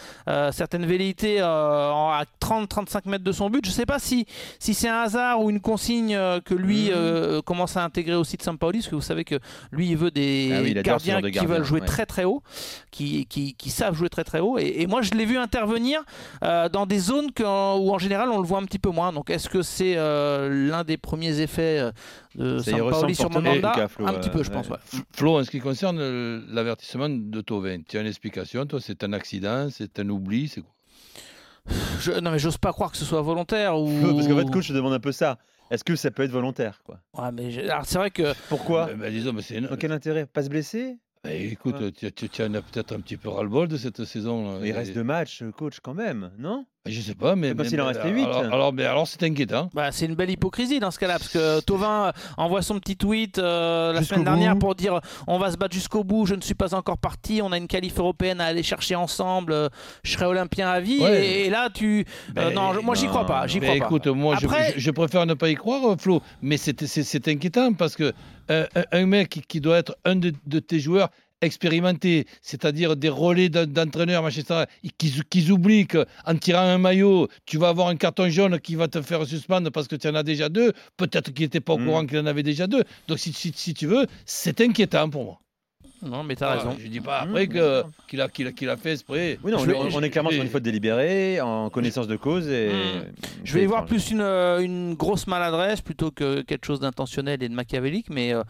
certaines 0.52 0.86
velléités 0.86 1.40
à 1.42 2.24
30-35 2.42 3.08
mètres 3.10 3.24
de 3.24 3.32
son 3.32 3.50
but. 3.50 3.64
Je 3.66 3.70
ne 3.72 3.76
sais 3.76 3.86
pas 3.86 4.00
si, 4.00 4.26
si 4.60 4.74
c'est 4.74 4.90
un 4.90 5.02
hasard 5.02 5.42
ou 5.42 5.50
une 5.50 5.60
consigne 5.62 6.18
que 6.46 6.54
lui 6.54 6.86
Mhm. 6.90 6.94
euh, 6.96 7.42
commence 7.42 7.78
à 7.78 7.84
intégrer 7.84 8.16
aussi 8.16 8.38
de 8.38 8.42
Sampaoli, 8.42 8.80
parce 8.80 8.90
que 8.90 8.96
vous 8.96 9.02
savez 9.02 9.24
que 9.24 9.36
lui, 9.72 9.90
il 9.90 9.98
veut 9.98 10.12
des 10.12 10.52
Ah 10.54 10.62
oui, 10.62 10.74
il 10.76 10.82
gardiens 10.82 11.22
qui 11.22 11.46
veulent 11.46 11.64
jouer 11.64 11.82
ouais. 11.82 11.86
très 11.88 12.06
très 12.06 12.24
haut, 12.24 12.42
qui, 12.92 13.26
qui, 13.26 13.54
qui 13.54 13.70
savent 13.70 13.96
jouer 13.96 14.10
très 14.10 14.24
très 14.24 14.40
haut. 14.40 14.58
Et, 14.58 14.82
et 14.82 14.88
moi, 14.88 15.02
je 15.02 15.12
l'ai 15.12 15.26
vu 15.26 15.38
intervenir 15.38 16.02
dans 16.42 16.86
des 16.86 17.00
zones 17.00 17.32
que- 17.32 17.44
où 17.44 17.92
en 17.94 17.98
général 18.00 18.30
on 18.30 18.38
le 18.40 18.46
voit 18.48 18.60
un 18.60 18.66
petit 18.66 18.80
peu 18.80 18.90
moins. 18.90 19.12
Donc, 19.14 19.30
est-ce 19.30 19.50
que 19.50 19.62
c'est 19.62 19.96
l'un 19.96 20.84
des 20.84 20.98
premiers 20.98 21.40
effets 21.42 21.92
de 22.36 22.60
Ça 22.60 22.72
sur 23.16 23.30
Mandanda 23.30 23.72
cas, 23.76 23.88
Flo, 23.88 24.08
Un 24.08 24.14
petit 24.16 24.30
peu, 24.30 24.40
euh, 24.40 24.44
je 24.44 24.50
pense. 24.50 24.70
ouais. 24.70 24.78
Flo, 25.14 25.40
en 25.40 25.44
ce 25.44 25.52
qui 25.52 25.60
concerne 25.60 25.98
euh, 26.00 26.42
l'avertissement 26.50 27.10
de 27.10 27.42
Tovin, 27.42 27.82
tu 27.88 27.98
as 27.98 28.02
une 28.02 28.08
explication, 28.08 28.66
toi 28.66 28.80
C'est 28.82 29.04
un 29.04 29.14
accident, 29.14 29.70
c'est 29.72 30.00
un 30.00 30.10
oubli, 30.10 30.48
c'est 30.48 30.62
quoi? 30.62 30.72
Je, 32.00 32.12
non, 32.20 32.32
mais 32.32 32.40
j'ose 32.40 32.58
pas 32.58 32.72
croire 32.72 32.92
que 32.92 32.98
ce 32.98 33.06
soit 33.06 33.22
volontaire 33.22 33.78
ou. 33.80 33.88
Parce 34.16 34.28
qu'en 34.28 34.38
fait, 34.38 34.50
coach, 34.52 34.68
je 34.68 34.74
demande 34.74 34.94
un 34.94 35.00
peu 35.00 35.12
ça. 35.12 35.38
Est-ce 35.70 35.84
que 35.84 35.96
ça 35.96 36.10
peut 36.10 36.24
être 36.24 36.32
volontaire 36.32 36.82
quoi? 36.84 37.00
Ouais, 37.16 37.32
mais 37.32 37.52
je- 37.52 37.62
c'est 37.84 37.98
vrai 38.00 38.10
que 38.10 38.34
Pourquoi? 38.50 38.90
Euh, 38.90 38.96
bah, 38.96 39.10
disons, 39.12 39.34
mais 39.34 39.44
c'est 39.44 39.58
une- 39.58 39.68
Dans 39.68 39.76
quel 39.76 39.92
intérêt? 39.92 40.26
Pas 40.26 40.42
se 40.44 40.50
blesser? 40.50 40.98
Bah, 41.24 41.32
écoute, 41.34 41.76
Ouais. 41.80 41.92
tu, 41.92 42.12
tu- 42.12 42.30
tu 42.30 42.42
en 42.44 42.54
as 42.56 42.62
peut-être 42.62 42.94
un 42.96 43.02
petit 43.02 43.18
peu 43.18 43.30
ras-le-bol 43.30 43.68
de 43.68 43.78
cette 43.78 44.04
saison. 44.06 44.60
là. 44.60 44.66
Il 44.66 44.72
reste 44.72 44.92
Et- 44.92 44.94
deux 44.96 45.04
matchs, 45.04 45.44
coach, 45.56 45.80
quand 45.84 45.94
même, 45.94 46.32
non? 46.40 46.66
Je 46.88 47.02
sais 47.02 47.14
pas, 47.14 47.36
mais. 47.36 47.54
S'il 47.66 47.80
en 47.82 47.84
mais- 47.86 47.90
restait 47.92 48.10
huit. 48.10 48.24
Alors, 48.24 48.54
alors, 48.54 48.74
mais 48.74 48.86
alors 48.86 49.06
c'est 49.08 49.22
inquiétant. 49.24 49.70
bah, 49.74 49.92
c'est 49.92 50.06
une 50.06 50.16
belle 50.16 50.30
hypocrisie 50.32 50.80
dans 50.80 50.92
ce 50.92 50.98
cas-là, 51.00 51.20
parce 51.20 51.28
que 51.28 51.60
Tovin 51.60 52.06
euh, 52.08 52.12
envoie 52.38 52.62
son 52.62 52.80
petit 52.80 52.96
tweet 52.96 53.38
euh, 53.38 53.92
la 53.92 54.02
semaine 54.02 54.24
dernière 54.24 54.54
bout. 54.56 54.60
pour 54.60 54.76
dire 54.76 55.02
on 55.28 55.38
va 55.38 55.52
se 55.52 55.58
battre 55.58 55.74
jusqu'au 55.76 56.06
bout, 56.06 56.26
je 56.26 56.36
ne 56.36 56.42
suis 56.42 56.54
pas 56.56 56.74
encore 56.74 56.98
parti, 56.98 57.42
on 57.44 57.52
a 57.52 57.58
une 57.58 57.68
qualif 57.68 58.00
européenne 58.00 58.40
à 58.40 58.46
aller 58.46 58.64
chercher 58.64 58.96
ensemble, 58.96 59.52
euh, 59.52 59.68
je 60.04 60.14
serai 60.14 60.26
olympien 60.26 60.70
à 60.70 60.80
vie. 60.80 61.00
Ouais. 61.02 61.26
Et, 61.26 61.46
et 61.48 61.50
là, 61.50 61.70
tu. 61.72 62.06
euh, 62.38 62.52
non, 62.52 62.74
je- 62.74 62.80
moi, 62.80 62.96
j'y 62.96 63.08
crois 63.08 63.26
pas. 63.26 63.46
J'y 63.46 63.60
Mais 63.60 63.68
crois 63.68 63.80
pas. 63.80 63.86
écoute, 63.86 64.08
moi, 64.08 64.38
je- 64.40 64.46
Après- 64.46 64.74
je, 64.76 64.80
je 64.80 64.92
préfère 64.92 65.26
ne 65.26 65.34
pas 65.34 65.50
y 65.50 65.56
croire, 65.56 65.96
Flo, 66.00 66.22
mais 66.42 66.56
c'est- 66.58 66.86
c'est 66.88 67.04
c'est 67.04 67.28
inquiétant 67.28 67.74
parce 67.74 67.96
que 67.98 68.14
euh, 68.52 68.66
un, 68.76 68.84
un 69.02 69.06
mec 69.06 69.30
qui, 69.30 69.42
qui 69.42 69.60
doit 69.62 69.78
être 69.78 69.96
un 70.06 70.16
de, 70.16 70.32
de 70.48 70.60
tes 70.60 70.80
joueurs 70.80 71.10
expérimentés, 71.42 72.26
c'est-à-dire 72.42 72.96
des 72.96 73.10
relais 73.10 73.50
d'en- 73.50 73.66
d'entraîneurs, 73.66 74.24
machin, 74.24 74.66
qu'ils 74.98 75.24
qu'ils 75.26 75.52
oublient 75.52 75.88
qu'en 75.88 76.36
tirant 76.40 76.60
un 76.62 76.78
maillot, 76.78 77.28
tu 77.46 77.58
vas 77.58 77.70
avoir 77.70 77.88
un 77.88 77.96
carton 77.96 78.30
jaune 78.30 78.60
qui 78.60 78.76
va 78.76 78.88
te 78.88 79.02
faire 79.02 79.26
suspendre 79.26 79.72
parce 79.72 79.88
que 79.88 79.96
tu 79.96 80.08
en 80.08 80.16
as 80.16 80.24
déjà 80.24 80.50
deux, 80.50 80.74
peut-être 80.98 81.32
qu'il 81.32 81.46
n'était 81.46 81.60
pas 81.62 81.74
au 81.74 81.78
Mm. 81.80 81.86
courant 81.86 82.06
qu'il 82.06 82.20
en 82.20 82.26
avait 82.26 82.44
déjà 82.44 82.68
deux. 82.68 82.84
Donc, 83.08 83.20
si, 83.20 83.32
si, 83.34 83.52
si 83.56 83.74
tu 83.74 83.88
veux, 83.88 84.06
c'est 84.26 84.60
inquiétant 84.62 85.10
pour 85.10 85.24
moi. 85.26 85.40
Non, 86.02 86.24
mais 86.24 86.36
t'as 86.36 86.54
Voilà, 86.56 86.70
raison. 86.70 86.78
Je 86.82 86.88
dis 86.88 87.02
pas 87.02 87.20
après 87.22 87.46
Mm. 87.46 87.50
que- 87.50 87.84
qu'il 88.08 88.22
a, 88.22 88.30
qu'il 88.30 88.48
a, 88.48 88.52
qu'il 88.54 88.70
a 88.70 88.78
fait 88.78 88.94
exprès. 88.94 89.38
Oui, 89.44 89.52
non, 89.52 89.58
Je 89.60 89.70
on, 89.72 89.88
est- 89.90 89.96
on 89.96 90.02
est 90.04 90.10
clairement 90.10 90.30
sur 90.30 90.42
une 90.42 90.50
faute 90.50 90.64
délibérée, 90.64 91.42
en 91.42 91.70
connaissance 91.70 92.08
de 92.08 92.16
cause. 92.16 92.48
Et... 92.48 92.70
Hmm. 92.70 93.04
Je 93.44 93.54
vais 93.54 93.64
y 93.64 93.66
voir 93.66 93.86
plus 93.86 94.12
une, 94.12 94.22
euh, 94.22 94.60
une 94.60 94.94
grosse 94.96 95.28
maladresse 95.28 95.82
plutôt 95.82 96.10
que 96.12 96.42
quelque 96.42 96.66
chose 96.66 96.80
d'intentionnel 96.80 97.44
et 97.44 97.50
de 97.50 97.54
machiavélique, 97.54 98.08
mais 98.10 98.34
euh, 98.34 98.44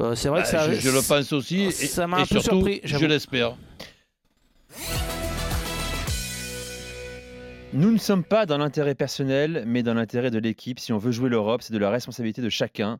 euh, 0.00 0.14
c'est 0.16 0.28
vrai 0.28 0.40
Bah, 0.40 0.44
que 0.44 0.50
ça. 0.50 0.72
je, 0.72 0.80
je 0.80 0.90
le 0.90 1.00
pense 1.06 1.32
aussi, 1.32 1.62
et, 1.62 1.70
ça 1.70 2.06
m'a 2.08 2.18
et 2.18 2.22
un 2.22 2.26
peu 2.26 2.40
surtout, 2.40 2.56
surpris, 2.56 2.80
j'avoue. 2.82 3.02
je 3.04 3.08
l'espère. 3.08 3.54
Nous 7.74 7.90
ne 7.90 7.98
sommes 7.98 8.24
pas 8.24 8.44
dans 8.44 8.58
l'intérêt 8.58 8.94
personnel, 8.94 9.64
mais 9.66 9.82
dans 9.82 9.94
l'intérêt 9.94 10.30
de 10.30 10.38
l'équipe. 10.38 10.78
Si 10.78 10.92
on 10.92 10.98
veut 10.98 11.10
jouer 11.12 11.30
l'Europe, 11.30 11.62
c'est 11.62 11.72
de 11.72 11.78
la 11.78 11.88
responsabilité 11.90 12.42
de 12.42 12.50
chacun 12.50 12.98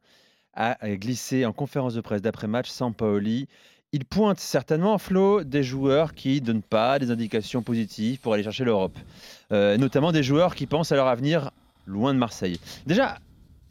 à 0.55 0.77
glisser 0.97 1.47
en 1.47 1.53
conférence 1.53 1.95
de 1.95 2.01
presse 2.01 2.23
d'après-match 2.23 2.69
Sampaoli. 2.69 3.49
Il 3.95 4.07
pointe 4.07 4.41
certainement, 4.41 4.97
Flo, 4.97 5.45
des 5.45 5.63
joueurs 5.63 6.15
qui 6.15 6.41
ne 6.41 6.47
donnent 6.47 6.63
pas 6.63 6.99
des 6.99 7.11
indications 7.11 7.63
positives 7.63 8.19
pour 8.21 8.33
aller 8.33 8.43
chercher 8.43 8.65
l'Europe. 8.65 8.97
Euh, 9.53 9.77
notamment 9.77 10.13
des 10.13 10.23
joueurs 10.23 10.55
qui 10.55 10.67
pensent 10.67 10.93
à 10.93 10.97
leur 10.97 11.09
avenir 11.09 11.51
loin 11.87 12.15
de 12.15 12.19
Marseille. 12.19 12.59
Déjà, 12.87 13.19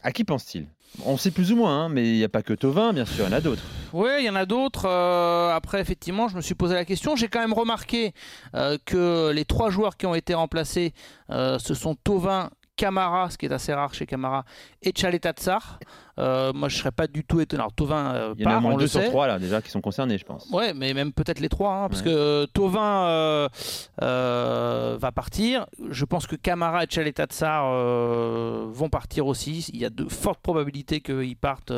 à 0.04 0.12
qui 0.12 0.24
pense-t-il? 0.24 0.68
On 1.06 1.18
sait 1.18 1.32
plus 1.32 1.52
ou 1.52 1.56
moins, 1.56 1.86
hein, 1.86 1.90
mais 1.90 2.08
il 2.08 2.18
n'y 2.18 2.24
a 2.24 2.30
pas 2.30 2.44
que 2.44 2.54
Tovin, 2.54 2.94
bien 2.94 3.06
sûr, 3.06 3.26
il 3.26 3.32
y 3.32 3.34
en 3.34 3.36
a 3.36 3.42
d'autres. 3.42 3.64
Oui, 3.94 4.10
il 4.20 4.26
y 4.26 4.30
en 4.30 4.36
a 4.36 4.46
d'autres. 4.46 4.86
Euh, 4.88 5.56
après, 5.56 5.82
effectivement, 5.82 6.28
je 6.28 6.36
me 6.36 6.42
suis 6.42 6.54
posé 6.54 6.76
la 6.76 6.86
question. 6.86 7.16
J'ai 7.16 7.28
quand 7.28 7.40
même 7.40 7.54
remarqué 7.54 8.14
euh, 8.54 8.78
que 8.86 9.32
les 9.32 9.46
trois 9.46 9.72
joueurs 9.72 9.98
qui 9.98 10.06
ont 10.06 10.14
été 10.14 10.36
remplacés, 10.36 10.94
ce 11.30 11.74
sont 11.74 11.96
Tovin, 11.96 12.52
Camara, 12.76 13.30
ce 13.30 13.38
qui 13.38 13.46
est 13.46 13.54
assez 13.54 13.74
rare 13.74 13.94
chez 13.94 14.06
Camara, 14.06 14.44
et 14.82 14.92
Tchaletatsar. 14.92 15.80
Euh, 16.20 16.52
moi, 16.54 16.68
je 16.70 16.78
serais 16.78 16.92
pas 16.92 17.08
du 17.08 17.24
tout 17.24 17.40
étonné. 17.40 17.62
Alors, 17.62 17.74
Tovin 17.74 18.14
euh, 18.14 18.34
Il 18.38 18.44
y 18.44 18.48
en 18.48 18.52
a 18.52 18.60
moins 18.60 18.76
deux 18.76 18.88
sur 18.88 19.04
trois, 19.06 19.28
là, 19.28 19.40
déjà, 19.40 19.62
qui 19.62 19.70
sont 19.72 19.82
concernés, 19.82 20.18
je 20.18 20.26
pense. 20.26 20.48
Ouais, 20.52 20.74
mais 20.74 20.94
même 20.94 21.14
peut-être 21.14 21.40
les 21.40 21.50
trois, 21.50 21.74
hein, 21.74 21.88
parce 21.90 22.02
Ouais. 22.02 22.08
que 22.08 22.16
euh, 22.16 22.46
Tovin 22.54 23.08
euh, 24.02 24.98
va 25.00 25.12
partir. 25.12 25.66
Je 25.90 26.06
pense 26.06 26.28
que 26.28 26.36
Camara 26.36 26.84
et 26.84 26.88
Tchaletatsar 26.88 27.66
euh, 27.72 28.66
vont 28.70 28.90
partir 28.90 29.28
aussi. 29.28 29.70
Il 29.74 29.80
y 29.80 29.86
a 29.86 29.90
de 29.90 30.06
fortes 30.10 30.40
probabilités 30.42 31.02
qu'ils 31.02 31.36
partent 31.38 31.74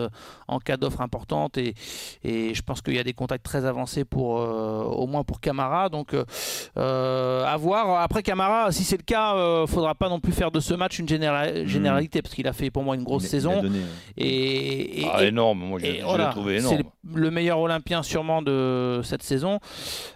en 0.47 0.59
cas 0.59 0.77
d'offre 0.77 1.01
importante 1.01 1.57
et, 1.57 1.74
et 2.24 2.53
je 2.53 2.62
pense 2.62 2.81
qu'il 2.81 2.95
y 2.95 3.00
a 3.00 3.03
des 3.03 3.13
contacts 3.13 3.44
très 3.45 3.65
avancés 3.65 4.06
pour 4.06 4.31
au 4.33 5.07
moins 5.07 5.24
pour 5.24 5.39
Camara. 5.39 5.89
Donc 5.89 6.13
à 6.75 7.56
voir. 7.59 8.01
Après 8.01 8.24
Camara, 8.24 8.71
si 8.71 8.83
c'est 8.83 8.97
le 8.97 9.03
cas, 9.03 9.65
faudra 9.68 9.95
pas 9.95 10.09
non 10.09 10.19
plus 10.19 10.31
faire 10.33 10.51
de 10.51 10.59
ce 10.59 10.74
match 10.74 11.00
une 11.00 11.07
généra- 11.07 11.65
généralité 11.65 12.21
parce 12.21 12.33
qu'il 12.35 12.47
a 12.47 12.53
fait 12.53 12.71
pour 12.71 12.83
moi 12.83 12.95
une 12.95 13.03
grosse 13.03 13.31
Il 13.31 13.81
il 14.18 14.22
et, 14.23 15.01
et- 15.01 15.05
Ah, 15.11 15.23
et- 15.23 15.27
énorme, 15.27 15.59
moi 15.59 15.79
je, 15.79 16.01
voilà, 16.03 16.25
l'ai 16.25 16.31
trouvé 16.31 16.57
énorme. 16.57 16.83
Le, 17.03 17.19
le 17.21 17.31
meilleur 17.31 17.59
Olympien 17.59 18.03
sûrement 18.03 18.41
de 18.41 19.01
cette 19.03 19.23
saison. 19.23 19.59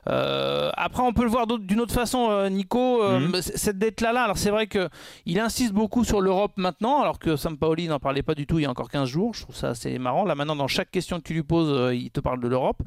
Euh, 0.09 0.69
après, 0.75 1.03
on 1.03 1.13
peut 1.13 1.23
le 1.23 1.29
voir 1.29 1.47
d'une 1.47 1.81
autre 1.81 1.93
façon, 1.93 2.27
euh, 2.29 2.49
Nico. 2.49 3.03
euh, 3.03 3.19
Mhm. 3.19 3.41
Cette 3.41 3.77
dette-là, 3.77 4.13
là, 4.13 4.23
alors 4.23 4.37
c'est 4.37 4.49
vrai 4.51 4.67
que 4.67 4.89
il 5.25 5.39
insiste 5.39 5.73
beaucoup 5.73 6.03
sur 6.03 6.21
l'Europe 6.21 6.51
maintenant, 6.57 7.01
alors 7.01 7.19
que 7.19 7.35
Sampaoli 7.35 7.87
n'en 7.87 7.99
parlait 7.99 8.21
pas 8.23 8.35
du 8.35 8.45
tout 8.45 8.59
il 8.59 8.63
y 8.63 8.65
a 8.65 8.69
encore 8.69 8.89
15 8.89 9.07
jours. 9.09 9.33
Je 9.33 9.41
trouve 9.43 9.55
ça 9.55 9.69
assez 9.69 9.97
marrant. 9.99 10.23
Là, 10.25 10.35
maintenant, 10.35 10.55
dans 10.55 10.67
chaque 10.67 10.91
question 10.91 11.17
que 11.17 11.23
tu 11.23 11.33
lui 11.33 11.43
poses, 11.43 11.71
euh, 11.71 11.95
il 11.95 12.11
te 12.11 12.19
parle 12.19 12.39
de 12.41 12.47
l'Europe. 12.47 12.77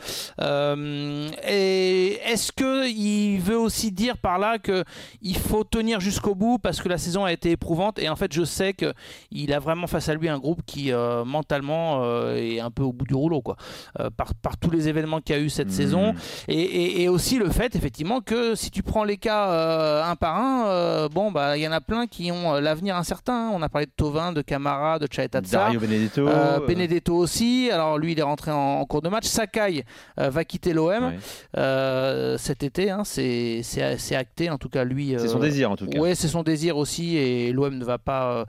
Et 1.47 2.19
est-ce 2.25 2.53
que 2.53 2.89
il 2.89 3.41
veut 3.41 3.59
aussi 3.59 3.93
dire 3.93 4.17
par 4.19 4.39
là 4.39 4.59
que 4.59 4.85
il 5.23 5.37
faut 5.37 5.65
tenir 5.65 6.01
jusqu'au 6.01 6.35
bout 6.35 6.59
parce 6.59 6.81
que 6.81 6.89
la 6.89 6.99
saison 6.99 7.25
a 7.25 7.33
été 7.33 7.51
éprouvante? 7.53 7.99
Et 7.99 8.09
en 8.09 8.17
fait, 8.17 8.33
je 8.33 8.45
sais 8.45 8.73
que 8.73 8.93
il 9.31 9.53
a 9.53 9.59
vraiment 9.59 9.87
face 9.87 10.09
à 10.09 10.15
lui 10.15 10.29
un 10.29 10.39
groupe 10.39 10.63
qui 10.67 10.93
mentalement 11.25 12.05
est 12.35 12.61
un 12.61 12.71
peu 12.71 12.83
au 12.83 12.93
bout 12.93 13.05
du 13.07 13.15
rouleau, 13.15 13.43
quoi, 13.43 13.57
par, 14.17 14.35
par 14.35 14.57
tous 14.57 14.71
les 14.71 14.89
événements 14.89 15.21
qu'il 15.21 15.37
y 15.37 15.39
a 15.39 15.43
eu 15.43 15.51
cette 15.51 15.69
Mhm. 15.69 15.73
saison. 15.75 16.15
Et, 16.49 16.61
et- 16.61 17.03
et 17.03 17.09
aussi 17.09 17.39
le 17.39 17.51
fait, 17.51 17.75
effectivement, 17.77 18.21
que 18.21 18.55
si 18.55 18.71
tu 18.71 18.83
prends 18.83 19.05
les 19.05 19.17
cas 19.17 19.51
euh, 19.51 20.03
un 20.05 20.17
par 20.17 20.37
un, 20.37 20.67
euh, 20.69 21.09
bon, 21.09 21.31
bah, 21.33 21.57
il 21.57 21.63
y 21.63 21.69
en 21.69 21.73
a 21.73 21.81
plein 21.81 22.07
qui 22.07 22.31
ont 22.33 22.55
euh, 22.55 22.61
l'avenir 22.61 22.97
incertain. 22.97 23.51
On 23.53 23.63
a 23.63 23.69
parlé 23.69 23.87
de 23.87 23.93
Tovin, 23.97 24.33
de 24.33 24.43
Camara, 24.43 24.99
de 24.99 25.07
Chaetatsa. 25.11 25.59
Dario 25.59 25.81
Benedetto. 25.81 26.27
Euh, 26.29 26.59
euh, 26.61 26.67
Benedetto 26.67 27.15
aussi, 27.17 27.71
alors 27.73 27.99
lui 27.99 28.13
il 28.13 28.19
est 28.19 28.23
rentré 28.23 28.51
en, 28.51 28.57
en 28.81 28.85
cours 28.87 29.03
de 29.03 29.09
match. 29.09 29.25
Sakai 29.27 29.85
euh, 30.19 30.31
va 30.31 30.45
quitter 30.45 30.73
l'OM 30.73 31.05
ouais. 31.05 31.19
euh, 31.57 32.37
cet 32.39 32.63
été, 32.63 32.91
hein, 32.91 33.03
c'est 33.05 33.61
c'est- 33.63 33.99
c'est 33.99 34.17
acté 34.17 34.51
en 34.51 34.59
tout 34.59 34.69
cas 34.69 34.85
lui. 34.85 35.15
C'est 35.19 35.29
son 35.29 35.39
euh, 35.39 35.43
désir, 35.43 35.71
en 35.71 35.77
tout 35.77 35.87
cas. 35.87 35.99
Ouais, 35.99 36.15
c'est 36.15 36.29
son 36.29 36.43
désir 36.43 36.77
aussi 36.77 37.17
et 37.17 37.53
l'OM 37.53 37.77
ne 37.77 37.85
va 37.85 37.99
pas 37.99 38.33
euh, 38.33 38.45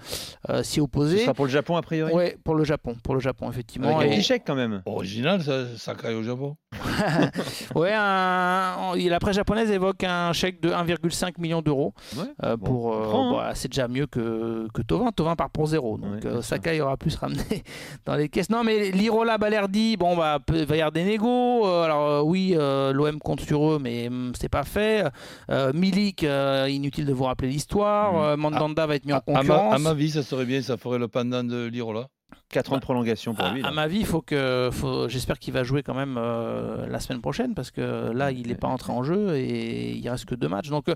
euh, 0.50 0.64
s'y 0.64 0.76
Ce 0.76 0.82
opposer. 0.82 1.20
sera 1.20 1.34
pour 1.34 1.46
le 1.46 1.52
Japon, 1.52 1.76
a 1.78 1.82
priori? 1.82 2.12
Ouais, 2.14 2.38
pour 2.44 2.56
le 2.56 2.64
Japon, 2.64 2.96
pour 3.04 3.14
le 3.16 3.20
Japon 3.22 3.50
effectivement. 3.50 3.98
Avec 3.98 4.10
un 4.10 4.12
Et- 4.12 4.16
petit 4.18 4.24
chèque, 4.26 4.44
quand 4.46 4.56
même. 4.56 4.82
Original, 4.86 5.31
ça, 5.40 5.78
ça 5.78 5.96
caille 5.96 6.16
au 6.16 6.24
Japon. 6.24 6.56
ouais, 7.76 7.94
un- 7.94 8.96
la 8.96 9.20
presse 9.20 9.36
japonaise 9.36 9.70
évoque 9.72 10.04
un 10.04 10.34
chèque 10.34 10.62
de 10.62 10.70
1,5 10.70 11.38
million 11.40 11.62
d'euros 11.62 11.94
Ouais. 12.18 12.24
euh, 12.44 12.56
Bon, 12.58 12.66
pour. 12.66 12.94
euh, 12.94 13.12
hein. 13.14 13.34
bah, 13.36 13.52
c'est 13.56 13.68
déjà 13.70 13.88
mieux 13.88 14.08
que, 14.08 14.68
que 14.74 14.82
Tovin. 14.82 15.12
Tovin 15.12 15.36
part 15.36 15.50
pour 15.50 15.68
zéro, 15.68 15.98
donc 15.98 16.14
Ouais, 16.24 16.26
euh. 16.28 16.42
Sakai 16.42 16.80
aura 16.82 16.98
pu 16.98 17.10
se 17.10 17.18
ramener 17.18 17.64
dans 18.06 18.16
les 18.16 18.30
caisses. 18.30 18.50
Non, 18.50 18.64
mais 18.64 18.92
Lirola, 18.92 19.38
Balerdi, 19.38 19.98
bon 19.98 20.16
bah 20.16 20.40
peut- 20.46 20.64
va 20.64 20.76
y 20.76 20.80
avoir 20.80 20.92
des 20.92 21.04
négos. 21.04 21.66
Alors 21.66 22.08
euh, 22.10 22.22
oui, 22.22 22.54
euh, 22.58 22.92
l'OM 22.94 23.20
compte 23.20 23.42
sur 23.42 23.72
eux, 23.74 23.80
mais 23.82 24.08
hum, 24.08 24.32
c'est 24.40 24.50
pas 24.50 24.64
fait. 24.64 25.06
Euh, 25.50 25.72
Milik, 25.74 26.24
euh, 26.24 26.68
inutile 26.70 27.06
de 27.06 27.14
vous 27.14 27.26
rappeler 27.26 27.50
l'histoire. 27.50 28.22
Euh, 28.22 28.38
Mandanda 28.38 28.86
va 28.88 28.96
être 28.96 29.06
mis 29.06 29.14
en 29.14 29.18
À, 29.18 29.20
à 29.28 29.32
ma, 29.34 29.40
concurrence. 29.40 29.74
à 29.76 29.78
ma 29.80 29.94
vie, 29.94 30.10
ça 30.12 30.24
serait 30.24 30.46
bien, 30.46 30.62
ça 30.62 30.78
ferait 30.78 31.00
le 31.00 31.08
pendant 31.08 31.44
de 31.44 31.66
l'Irola. 31.66 32.08
4 32.52 32.74
ans 32.74 32.76
de 32.78 32.82
prolongation 32.82 33.34
pour 33.34 33.46
À, 33.46 33.52
lui. 33.54 33.62
à 33.62 33.68
là. 33.68 33.72
ma 33.72 33.88
vie, 33.88 34.00
il 34.00 34.06
faut 34.06 34.22
que, 34.22 34.70
faut, 34.72 35.08
j'espère 35.10 35.40
qu'il 35.40 35.54
va 35.54 35.64
jouer 35.64 35.84
quand 35.84 35.94
même 35.94 36.18
euh, 36.18 36.86
la 36.88 37.00
semaine 37.00 37.22
prochaine 37.22 37.54
parce 37.54 37.72
que 37.72 38.12
là, 38.12 38.32
il 38.32 38.48
n'est 38.48 38.56
pas 38.56 38.68
entré 38.68 38.92
en 38.92 39.04
jeu 39.04 39.36
et 39.36 39.92
il 39.94 40.10
reste 40.10 40.26
que 40.26 40.36
deux 40.36 40.48
matchs. 40.50 40.70
Donc 40.70 40.90
euh, 40.90 40.96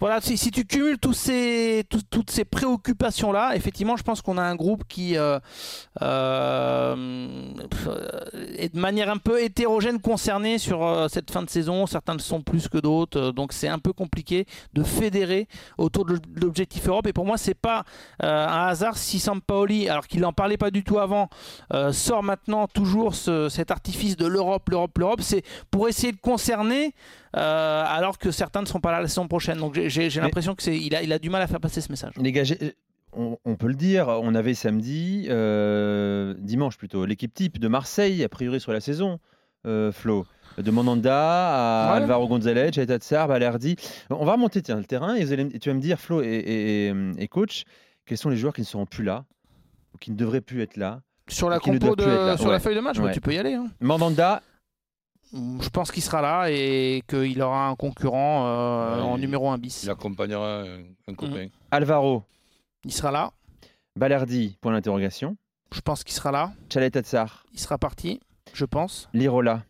voilà, 0.00 0.20
si, 0.20 0.36
si 0.36 0.50
tu 0.50 0.64
cumules 0.64 0.98
tous 0.98 1.12
ces, 1.12 1.84
toutes 2.10 2.30
ces 2.30 2.44
préoccupations 2.44 3.32
là, 3.32 3.54
effectivement, 3.56 3.96
je 3.96 4.02
pense 4.02 4.22
qu'on 4.22 4.38
a 4.38 4.42
un 4.42 4.54
groupe 4.56 4.84
qui 4.88 5.16
euh, 5.16 5.38
est 8.58 8.74
de 8.74 8.78
manière 8.80 9.10
un 9.10 9.16
peu 9.18 9.42
hétérogène 9.42 10.00
concerné 10.00 10.58
sur 10.58 11.06
cette 11.08 11.30
fin 11.30 11.42
de 11.42 11.50
saison. 11.50 11.86
Certains 11.86 12.14
le 12.14 12.20
sont 12.20 12.42
plus 12.42 12.68
que 12.68 12.78
d'autres, 12.78 13.30
donc 13.32 13.52
c'est 13.52 13.68
un 13.68 13.78
peu 13.78 13.92
compliqué 13.92 14.46
de 14.74 14.82
fédérer 14.82 15.48
autour 15.78 16.04
de 16.04 16.18
l'objectif 16.40 16.86
Europe. 16.88 17.06
Et 17.06 17.12
pour 17.12 17.26
moi, 17.26 17.36
c'est 17.38 17.54
pas 17.54 17.84
un 18.20 18.66
hasard 18.66 18.96
si 18.96 19.18
Sampaoli, 19.18 19.88
alors 19.88 20.06
qu'il 20.06 20.20
n'en 20.20 20.32
parlait 20.32 20.56
pas 20.56 20.70
du 20.70 20.84
tout 20.84 20.91
tout 20.92 20.98
avant, 20.98 21.28
euh, 21.72 21.90
sort 21.92 22.22
maintenant 22.22 22.66
toujours 22.66 23.14
ce- 23.14 23.48
cet 23.48 23.70
artifice 23.70 24.16
de 24.16 24.26
l'Europe, 24.26 24.68
l'Europe, 24.68 24.98
l'Europe. 24.98 25.20
C'est 25.22 25.42
pour 25.70 25.88
essayer 25.88 26.12
de 26.12 26.18
concerner, 26.20 26.92
euh, 27.36 27.84
alors 27.86 28.18
que 28.18 28.30
certains 28.30 28.60
ne 28.60 28.66
seront 28.66 28.80
pas 28.80 28.92
là 28.92 29.00
la 29.00 29.08
saison 29.08 29.26
prochaine. 29.26 29.56
Donc 29.58 29.74
j'ai- 29.74 30.10
l'impression 30.20 30.54
que 30.54 30.62
c'est 30.62 30.76
il 30.76 30.94
a, 30.94 31.02
il 31.02 31.12
a 31.12 31.18
du 31.18 31.30
mal 31.30 31.40
à 31.40 31.46
faire 31.46 31.60
passer 31.60 31.80
ce 31.80 31.90
message. 31.90 32.12
Les 32.18 32.30
gars, 32.32 32.44
j'ai- 32.44 32.74
on, 33.14 33.38
on 33.46 33.56
peut 33.56 33.68
le 33.68 33.74
dire, 33.74 34.08
on 34.08 34.34
avait 34.34 34.52
samedi, 34.54 35.26
euh, 35.30 36.34
dimanche 36.38 36.76
plutôt, 36.76 37.04
l'équipe 37.06 37.32
type 37.32 37.58
de 37.58 37.68
Marseille, 37.68 38.22
a 38.22 38.28
priori 38.28 38.60
sur 38.60 38.72
la 38.72 38.80
saison, 38.80 39.18
Flo. 39.92 40.26
De 40.58 40.70
Mandanda 40.70 41.14
à 41.88 41.92
Ouais. 41.92 42.02
Alvaro 42.02 42.28
Gonzalez, 42.28 42.70
Jaita 42.72 42.98
Tsar, 42.98 43.28
Balerdi. 43.28 43.76
On 44.10 44.24
va 44.26 44.32
remonter 44.32 44.60
tiens, 44.60 44.76
le 44.76 44.84
terrain 44.84 45.14
et, 45.14 45.24
vous 45.24 45.32
allez 45.32 45.44
me- 45.44 45.54
et 45.56 45.58
tu 45.58 45.70
vas 45.70 45.74
me 45.74 45.80
dire, 45.80 45.98
Flo 45.98 46.20
et, 46.20 46.26
et- 46.26 46.88
et- 46.88 46.94
et 47.18 47.28
coach, 47.28 47.62
quels 48.04 48.18
sont 48.18 48.28
les 48.28 48.36
joueurs 48.36 48.52
qui 48.52 48.60
ne 48.60 48.66
seront 48.66 48.84
plus 48.84 49.04
là 49.04 49.24
qui 50.00 50.10
ne 50.10 50.16
devraient 50.16 50.40
plus 50.40 50.62
être 50.62 50.76
là 50.76 51.00
Sur 51.28 51.48
la 51.48 51.58
Qui 51.60 51.70
ne 51.70 51.78
compo 51.78 51.94
doit 51.96 52.04
plus 52.04 52.12
être 52.14 52.20
de, 52.22 52.26
là, 52.26 52.36
sur 52.36 52.46
ouais. 52.46 52.52
la 52.52 52.60
feuille 52.60 52.74
de 52.76 52.80
match, 52.80 52.98
bah, 52.98 53.04
Ouais. 53.04 53.12
tu 53.12 53.20
peux 53.20 53.32
y 53.32 53.38
aller. 53.38 53.54
hein. 53.54 53.68
Mandanda, 53.80 54.42
Je 55.32 55.68
pense 55.70 55.90
qu'il 55.90 56.02
sera 56.02 56.20
là 56.20 56.50
et 56.50 57.02
qu'il 57.08 57.40
aura 57.40 57.68
un 57.68 57.74
concurrent 57.74 58.46
euh, 58.46 58.96
Ouais, 58.96 59.02
en 59.02 59.16
il- 59.16 59.20
numéro 59.22 59.48
1 59.50 59.56
bis. 59.58 59.82
Il 59.84 59.90
accompagnera 59.90 60.62
un, 61.08 61.14
copain. 61.14 61.48
Alvaro, 61.70 62.24
Il 62.84 62.92
sera 62.92 63.10
là. 63.10 63.32
Balerdi, 63.96 64.58
point 64.60 64.72
d'interrogation. 64.72 65.36
Je 65.72 65.80
pense 65.80 66.04
qu'il 66.04 66.14
sera 66.14 66.30
là. 66.32 66.52
Chalet 66.72 66.98
Tsar, 67.00 67.44
Il 67.52 67.58
sera 67.60 67.78
parti. 67.78 68.20
Je 68.52 68.64
pense. 68.66 69.08
Lirola, 69.14 69.62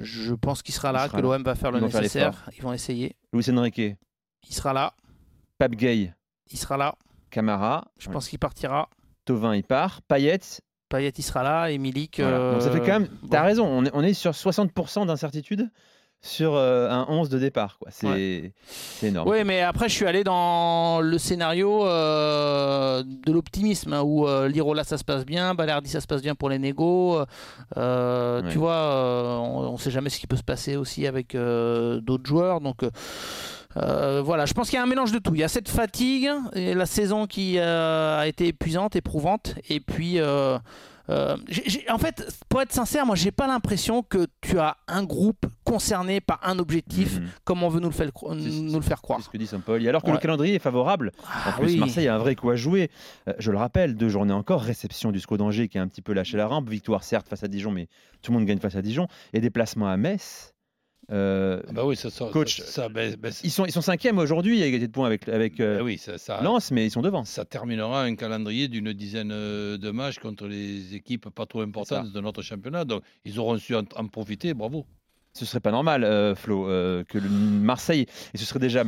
Je 0.00 0.32
pense 0.34 0.62
qu'il 0.62 0.74
sera 0.74 0.92
là, 0.92 1.06
sera 1.08 1.16
que 1.18 1.22
l'OM 1.22 1.42
va 1.42 1.54
faire 1.54 1.70
le 1.72 1.78
Ils 1.78 1.82
vont 1.82 1.88
faire 1.90 2.02
nécessaire. 2.02 2.48
Ils 2.56 2.62
vont 2.62 2.72
essayer. 2.72 3.16
Luis 3.32 3.48
Enrique, 3.50 3.78
Il 4.48 4.54
sera 4.54 4.72
là. 4.72 4.94
Pape 5.58 5.72
Gay, 5.76 6.12
Il 6.50 6.58
sera 6.58 6.76
là. 6.76 6.94
Camara. 7.30 7.88
Je 7.98 8.08
pense 8.10 8.28
qu'il 8.28 8.38
partira. 8.38 8.88
Tovin, 9.24 9.54
il 9.54 9.64
part. 9.64 10.02
Payet, 10.02 10.40
Payet, 10.88 11.12
il 11.16 11.22
sera 11.22 11.42
là. 11.42 11.70
Et 11.70 11.78
Milik. 11.78 12.20
Voilà. 12.20 12.52
Donc 12.52 12.62
ça 12.62 12.70
fait 12.70 12.80
euh, 12.80 12.86
quand 12.86 13.00
même. 13.00 13.08
T'as 13.30 13.42
raison, 13.42 13.66
on 13.66 13.84
est, 13.84 13.90
on 13.92 14.02
est 14.02 14.14
sur 14.14 14.32
60% 14.32 15.06
d'incertitude 15.06 15.70
sur 16.20 16.56
euh, 16.56 16.90
un 16.90 17.06
11 17.08 17.28
de 17.28 17.38
départ. 17.38 17.78
quoi. 17.78 17.90
C'est 17.90 18.52
c'est 18.66 19.08
énorme. 19.08 19.28
Oui, 19.28 19.44
mais 19.44 19.62
après, 19.62 19.88
je 19.88 19.94
suis 19.94 20.06
allé 20.06 20.24
dans 20.24 21.00
le 21.00 21.16
scénario 21.18 21.86
euh, 21.86 23.02
de 23.04 23.32
l'optimisme, 23.32 23.92
hein, 23.92 24.02
où 24.02 24.26
euh, 24.26 24.48
Lirola, 24.48 24.84
ça 24.84 24.98
se 24.98 25.04
passe 25.04 25.24
bien, 25.24 25.54
Balerdi, 25.54 25.88
ça 25.90 26.00
se 26.00 26.06
passe 26.06 26.22
bien 26.22 26.34
pour 26.34 26.48
les 26.48 26.58
négos. 26.58 27.20
Ouais. 27.20 28.42
Tu 28.50 28.58
vois, 28.58 29.40
on 29.40 29.72
ne 29.72 29.78
sait 29.78 29.90
jamais 29.90 30.10
ce 30.10 30.18
qui 30.18 30.26
peut 30.26 30.36
se 30.36 30.42
passer 30.42 30.76
aussi 30.76 31.06
avec 31.06 31.34
d'autres 31.34 32.26
joueurs. 32.26 32.60
Donc. 32.60 32.82
Euh, 33.76 34.22
voilà, 34.24 34.46
je 34.46 34.54
pense 34.54 34.70
qu'il 34.70 34.76
y 34.76 34.80
a 34.80 34.82
un 34.82 34.86
mélange 34.86 35.12
de 35.12 35.18
tout. 35.18 35.34
Il 35.34 35.40
y 35.40 35.44
a 35.44 35.48
cette 35.48 35.68
fatigue, 35.68 36.30
et 36.54 36.74
la 36.74 36.86
saison 36.86 37.26
qui 37.26 37.58
euh, 37.58 38.18
a 38.20 38.26
été 38.26 38.46
épuisante, 38.48 38.96
éprouvante, 38.96 39.54
et 39.68 39.80
puis 39.80 40.18
euh, 40.18 40.58
en 41.88 41.96
fait, 41.98 42.28
pour 42.50 42.60
être 42.60 42.72
sincère, 42.72 43.06
moi, 43.06 43.14
j'ai 43.16 43.30
pas 43.30 43.46
l'impression 43.46 44.02
que 44.02 44.26
tu 44.42 44.58
as 44.58 44.76
un 44.88 45.04
groupe 45.04 45.46
concerné 45.64 46.20
par 46.20 46.38
un 46.42 46.58
objectif, 46.58 47.18
Mhm. 47.18 47.28
comme 47.44 47.62
on 47.62 47.68
veut 47.70 47.80
nous 47.80 47.88
le 47.88 47.94
faire, 47.94 48.08
cro- 48.08 48.38
C'est- 48.38 48.60
nous 48.60 48.74
le 48.74 48.82
faire 48.82 49.00
croire. 49.00 49.18
C'est 49.20 49.24
ce 49.26 49.30
que 49.30 49.38
dit 49.38 49.46
Sampoli. 49.46 49.88
Alors 49.88 50.02
que 50.02 50.10
le 50.10 50.18
calendrier 50.18 50.56
est 50.56 50.58
favorable. 50.58 51.12
En 51.24 51.28
Ah 51.46 51.52
plus, 51.58 51.68
oui. 51.72 51.76
Marseille 51.78 52.08
a 52.08 52.14
un 52.14 52.18
vrai 52.18 52.34
coup 52.34 52.50
à 52.50 52.56
jouer. 52.56 52.90
Euh, 53.28 53.32
je 53.38 53.50
le 53.50 53.56
rappelle, 53.56 53.96
deux 53.96 54.08
journées 54.10 54.34
encore. 54.34 54.60
Réception 54.60 55.10
du 55.10 55.18
SCO 55.20 55.38
d'Angers 55.38 55.68
qui 55.68 55.78
a 55.78 55.82
un 55.82 55.88
petit 55.88 56.02
peu 56.02 56.12
lâché 56.12 56.36
la 56.36 56.46
rampe. 56.46 56.68
Victoire, 56.68 57.02
certes, 57.02 57.26
face 57.28 57.42
à 57.42 57.48
Dijon, 57.48 57.70
mais 57.70 57.88
tout 58.20 58.30
le 58.32 58.38
monde 58.38 58.46
gagne 58.46 58.58
face 58.60 58.76
à 58.76 58.82
Dijon. 58.82 59.08
Et 59.32 59.40
déplacement 59.40 59.88
à 59.88 59.96
Metz. 59.96 60.52
Euh, 61.10 61.62
Ah 61.68 61.72
bah 61.72 61.86
oui, 61.86 61.96
ça, 61.96 62.10
ça, 62.10 62.26
Coach, 62.32 62.60
ça, 62.60 62.88
ben- 62.90 63.14
ben, 63.18 63.32
ils, 63.42 63.50
sont, 63.50 63.64
ils 63.64 63.72
sont 63.72 63.80
cinquièmes 63.80 64.18
aujourd'hui 64.18 64.62
à 64.62 64.66
égalité 64.66 64.88
de 64.88 64.92
points 64.92 65.06
avec, 65.06 65.26
avec 65.28 65.58
euh, 65.58 65.78
ben 65.78 65.84
oui, 65.84 65.96
ça, 65.96 66.18
ça- 66.18 66.42
Lens, 66.42 66.70
mais 66.70 66.84
ils 66.86 66.90
sont 66.90 67.00
devant. 67.00 67.24
ça 67.24 67.44
terminera 67.46 68.02
un 68.02 68.14
calendrier 68.14 68.68
d'une 68.68 68.92
dizaine 68.92 69.30
euh, 69.32 69.78
de 69.78 69.90
matchs 69.90 70.18
contre 70.18 70.46
les 70.46 70.94
équipes 70.94 71.30
pas 71.30 71.46
trop 71.46 71.62
importantes 71.62 72.12
de 72.12 72.20
notre 72.20 72.42
championnat. 72.42 72.84
Donc, 72.84 73.02
ils 73.24 73.38
auront 73.38 73.56
su 73.56 73.74
en, 73.74 73.84
en 73.96 74.06
profiter. 74.06 74.52
Bravo. 74.52 74.84
ce 75.32 75.46
serait 75.46 75.60
pas 75.60 75.70
normal, 75.70 76.04
euh, 76.04 76.34
Flo, 76.34 76.68
euh, 76.68 77.04
que 77.04 77.16
le 77.16 77.28
Marseille, 77.30 78.04
et 78.34 78.38
ce 78.38 78.44
serait 78.44 78.58
déjà 78.60 78.84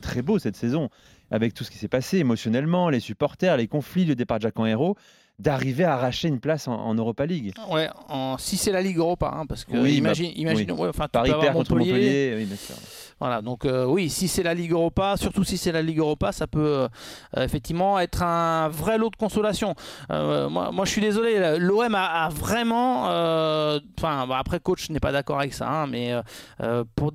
très 0.00 0.22
beau 0.22 0.38
cette 0.38 0.56
saison, 0.56 0.90
avec 1.30 1.54
tout 1.54 1.64
ce 1.64 1.70
qui 1.72 1.78
s'est 1.78 1.88
passé 1.88 2.18
émotionnellement, 2.18 2.88
les 2.90 3.00
supporters, 3.00 3.56
les 3.56 3.66
conflits, 3.66 4.04
le 4.04 4.14
départ 4.14 4.38
de 4.38 4.42
Jacques 4.42 4.54
Hérault, 4.60 4.96
d'arriver 5.38 5.84
à 5.84 5.94
arracher 5.94 6.28
une 6.28 6.40
place 6.40 6.68
en, 6.68 6.74
en 6.74 6.94
Europa 6.94 7.26
League. 7.26 7.52
Ouais, 7.70 7.88
en, 8.08 8.36
si 8.38 8.56
c'est 8.56 8.70
la 8.72 8.80
Ligue 8.82 8.98
Europa, 8.98 9.32
hein, 9.34 9.46
parce 9.46 9.64
que 9.64 9.76
Oui, 9.76 9.96
imagine, 9.96 10.30
imagine 10.36 10.70
oui. 10.72 10.78
ouais, 10.80 10.88
enfin, 10.88 11.08
Paris 11.10 11.32
perd 11.40 11.54
contre 11.54 11.74
Montpellier, 11.74 12.34
oui, 12.36 12.44
bien 12.44 12.56
sûr. 12.56 12.76
Voilà, 13.20 13.42
donc 13.42 13.64
euh, 13.64 13.86
oui, 13.86 14.10
si 14.10 14.26
c'est 14.26 14.42
la 14.42 14.54
Ligue 14.54 14.72
Europa, 14.72 15.16
surtout 15.16 15.44
si 15.44 15.56
c'est 15.56 15.70
la 15.70 15.82
Ligue 15.82 16.00
Europa, 16.00 16.32
ça 16.32 16.48
peut 16.48 16.88
euh, 17.36 17.44
effectivement 17.44 17.98
être 18.00 18.22
un 18.22 18.68
vrai 18.68 18.98
lot 18.98 19.08
de 19.10 19.16
consolation. 19.16 19.74
Euh, 20.10 20.48
moi, 20.48 20.72
moi, 20.72 20.84
je 20.84 20.90
suis 20.90 21.00
désolé, 21.00 21.56
l'OM 21.58 21.94
a, 21.94 22.24
a 22.24 22.28
vraiment, 22.28 23.08
euh, 23.08 23.78
enfin, 23.98 24.26
bah, 24.26 24.38
après 24.38 24.58
coach 24.58 24.90
n'est 24.90 25.00
pas 25.00 25.12
d'accord 25.12 25.38
avec 25.38 25.54
ça, 25.54 25.68
hein, 25.68 25.86
mais 25.86 26.12
euh, 26.12 26.22
euh, 26.60 26.84
pour, 26.96 27.12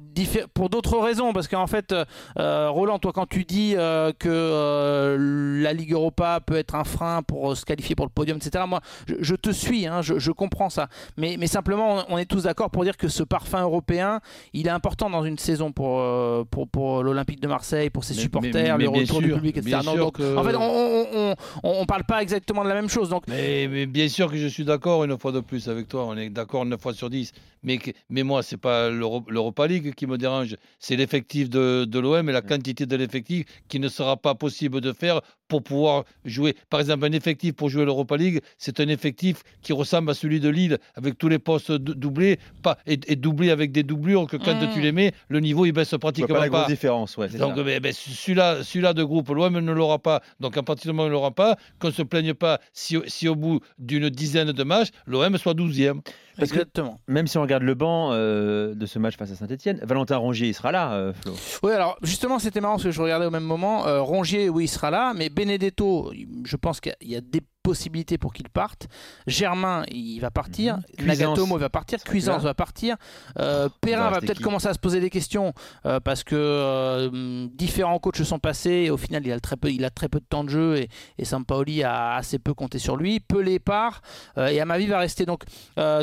pour 0.53 0.69
d'autres 0.69 0.97
raisons, 0.97 1.33
parce 1.33 1.49
qu'en 1.49 1.67
fait, 1.67 1.93
euh, 2.37 2.69
Roland, 2.69 2.97
toi, 2.99 3.11
quand 3.13 3.27
tu 3.27 3.43
dis 3.43 3.73
euh, 3.75 4.13
que 4.17 4.29
euh, 4.29 5.61
la 5.61 5.73
Ligue 5.73 5.91
Europa 5.93 6.39
peut 6.45 6.55
être 6.57 6.75
un 6.75 6.85
frein 6.85 7.23
pour 7.23 7.55
se 7.57 7.65
qualifier 7.65 7.95
pour 7.95 8.05
le 8.05 8.08
podium, 8.09 8.37
etc., 8.37 8.63
moi, 8.67 8.81
je, 9.07 9.15
je 9.19 9.35
te 9.35 9.49
suis, 9.51 9.87
hein, 9.87 10.01
je, 10.01 10.19
je 10.19 10.31
comprends 10.31 10.69
ça, 10.69 10.87
mais, 11.17 11.37
mais 11.39 11.47
simplement, 11.47 12.05
on, 12.09 12.15
on 12.15 12.17
est 12.17 12.25
tous 12.25 12.43
d'accord 12.43 12.69
pour 12.69 12.83
dire 12.83 12.97
que 12.97 13.07
ce 13.07 13.23
parfum 13.23 13.61
européen, 13.61 14.19
il 14.53 14.67
est 14.67 14.71
important 14.71 15.09
dans 15.09 15.23
une 15.23 15.37
saison 15.37 15.71
pour, 15.71 15.99
euh, 15.99 16.43
pour, 16.49 16.67
pour 16.67 17.03
l'Olympique 17.03 17.39
de 17.41 17.47
Marseille, 17.47 17.89
pour 17.89 18.03
ses 18.03 18.13
Mais- 18.15 18.21
supporters, 18.21 18.77
mais- 18.77 18.83
le 18.85 18.89
mais 18.91 18.97
bien 18.97 19.01
retour 19.03 19.21
du 19.21 19.33
public, 19.33 19.57
etc. 19.57 19.79
Non, 19.85 19.95
donc, 19.95 20.17
que- 20.17 20.35
En 20.37 20.43
fait, 20.43 20.55
on 20.55 21.35
on 21.63 21.85
parle 21.85 22.03
pas 22.03 22.21
exactement 22.21 22.63
de 22.63 22.69
la 22.69 22.75
même 22.75 22.89
chose. 22.89 23.09
Donc, 23.09 23.23
Mais, 23.27 23.85
bien 23.85 24.07
sûr 24.09 24.29
que 24.31 24.37
je 24.37 24.47
suis 24.47 24.65
d'accord 24.65 25.03
une 25.03 25.17
fois 25.17 25.31
de 25.31 25.39
plus 25.39 25.67
avec 25.67 25.87
toi. 25.87 26.05
On 26.05 26.17
est 26.17 26.29
d'accord 26.29 26.65
9 26.65 26.79
fois 26.81 26.93
sur 26.93 27.09
10. 27.09 27.31
Mais, 27.63 27.79
mais 28.09 28.23
moi, 28.23 28.41
ce 28.43 28.55
n'est 28.55 28.59
pas 28.59 28.89
l'Euro- 28.89 29.25
l'Europa 29.27 29.67
League 29.67 29.93
qui 29.93 30.07
me 30.07 30.17
dérange. 30.17 30.55
C'est 30.79 30.95
l'effectif 30.95 31.49
de, 31.49 31.85
de 31.85 31.99
l'OM 31.99 32.29
et 32.29 32.31
la 32.31 32.41
quantité 32.41 32.85
de 32.85 32.95
l'effectif 32.95 33.45
qui 33.67 33.79
ne 33.79 33.87
sera 33.89 34.17
pas 34.17 34.35
possible 34.35 34.81
de 34.81 34.93
faire 34.93 35.21
pour 35.49 35.61
pouvoir 35.63 36.05
jouer. 36.23 36.55
Par 36.69 36.79
exemple, 36.79 37.03
un 37.05 37.11
effectif 37.11 37.53
pour 37.53 37.67
jouer 37.69 37.83
l'Europa 37.83 38.15
League, 38.15 38.39
c'est 38.57 38.79
un 38.79 38.87
effectif 38.87 39.43
qui 39.61 39.73
ressemble 39.73 40.09
à 40.11 40.13
celui 40.13 40.39
de 40.39 40.47
Lille, 40.47 40.77
avec 40.95 41.17
tous 41.17 41.27
les 41.27 41.39
postes 41.39 41.71
dou- 41.73 41.95
doublés, 41.95 42.39
pas, 42.63 42.77
et, 42.87 42.97
et 43.07 43.15
doublés 43.17 43.49
avec 43.49 43.73
des 43.73 43.83
doublures 43.83 44.27
que 44.27 44.37
quand 44.37 44.55
Mm. 44.55 44.69
tu 44.73 44.79
les 44.79 44.91
mets, 44.93 45.11
le 45.27 45.39
niveau 45.41 45.65
il 45.65 45.71
baisse 45.73 45.93
pratiquement 45.99 46.35
pas 46.35 46.39
la 46.41 46.49
grosse 46.49 46.61
pas. 46.61 46.67
différence, 46.67 47.17
ouais, 47.17 47.27
c'est 47.29 47.37
Donc, 47.39 47.55
ben, 47.59 47.79
ben, 47.81 47.91
celui-là, 47.91 48.63
celui-là 48.63 48.93
de 48.93 49.03
groupe, 49.03 49.27
l'OM 49.29 49.59
ne 49.59 49.71
l'aura 49.71 49.97
pas. 49.99 50.21
Donc, 50.39 50.55
à 50.55 50.63
partir 50.63 50.91
du 50.91 50.95
moment 50.95 51.03
où 51.03 51.07
il 51.07 51.09
ne 51.09 51.13
l'aura 51.15 51.31
pas, 51.31 51.57
qu'on 51.79 51.87
ne 51.87 51.93
se 51.93 52.03
plaigne 52.03 52.33
pas 52.35 52.59
si, 52.71 52.97
si 53.07 53.27
au 53.27 53.35
bout 53.35 53.59
d'une 53.79 54.09
dizaine 54.09 54.51
de 54.51 54.63
matchs, 54.63 54.89
l'OM 55.07 55.35
soit 55.37 55.55
12e. 55.55 56.01
Parce 56.39 56.51
que- 56.51 56.55
exactement. 56.57 56.99
Même 57.07 57.27
si 57.27 57.37
on 57.37 57.41
regarde 57.41 57.63
le 57.63 57.73
banc 57.75 58.09
euh, 58.11 58.73
de 58.73 58.85
ce 58.85 58.97
match 58.99 59.17
face 59.17 59.31
à 59.31 59.35
Saint-Etienne, 59.35 59.79
Valentin 59.83 60.17
Rongier, 60.17 60.47
il 60.47 60.53
sera 60.53 60.71
là, 60.71 60.93
euh, 60.93 61.13
Flo. 61.13 61.33
Oui, 61.63 61.71
alors 61.73 61.97
justement, 62.01 62.39
c'était 62.39 62.61
marrant 62.61 62.75
parce 62.75 62.83
que 62.85 62.91
je 62.91 63.01
regardais 63.01 63.25
au 63.25 63.31
même 63.31 63.43
moment. 63.43 63.85
Euh, 63.87 64.01
Rongier, 64.01 64.49
oui, 64.49 64.65
il 64.65 64.67
sera 64.67 64.89
là, 64.91 65.13
mais 65.15 65.29
Benedetto, 65.29 66.11
je 66.45 66.55
pense 66.55 66.79
qu'il 66.81 66.95
y 67.01 67.15
a 67.15 67.21
des 67.21 67.41
possibilités 67.69 68.17
pour 68.17 68.33
qu'il 68.33 68.49
parte. 68.49 68.87
Germain, 69.27 69.83
il 69.91 70.19
va 70.19 70.31
partir. 70.31 70.79
Cuisance 70.97 71.19
Nagatomo, 71.19 71.57
il 71.57 71.61
va 71.61 71.69
partir. 71.69 71.99
Cuisance 72.03 72.41
va 72.41 72.55
partir. 72.55 72.95
Euh, 73.37 73.67
va 73.67 73.73
Perrin 73.79 74.09
va 74.09 74.19
peut-être 74.21 74.41
commencer 74.41 74.67
à 74.67 74.73
se 74.73 74.79
poser 74.79 74.99
des 74.99 75.11
questions 75.11 75.53
euh, 75.85 75.99
parce 75.99 76.23
que 76.23 76.35
euh, 76.35 77.47
différents 77.53 77.99
coachs 77.99 78.23
sont 78.23 78.39
passés 78.39 78.85
et 78.85 78.89
au 78.89 78.97
final, 78.97 79.21
il 79.23 79.31
a 79.31 79.39
très 79.39 79.55
peu, 79.55 79.69
il 79.69 79.85
a 79.85 79.91
très 79.91 80.09
peu 80.09 80.19
de 80.19 80.25
temps 80.25 80.43
de 80.43 80.49
jeu 80.49 80.77
et, 80.77 80.89
et 81.19 81.25
Sampaoli 81.25 81.83
a 81.83 82.15
assez 82.15 82.39
peu 82.39 82.55
compté 82.55 82.79
sur 82.79 82.97
lui. 82.97 83.19
Pelé 83.19 83.59
part 83.59 84.01
et 84.37 84.59
Amavi 84.59 84.87
va 84.87 84.97
rester. 84.97 85.27
Donc, 85.27 85.43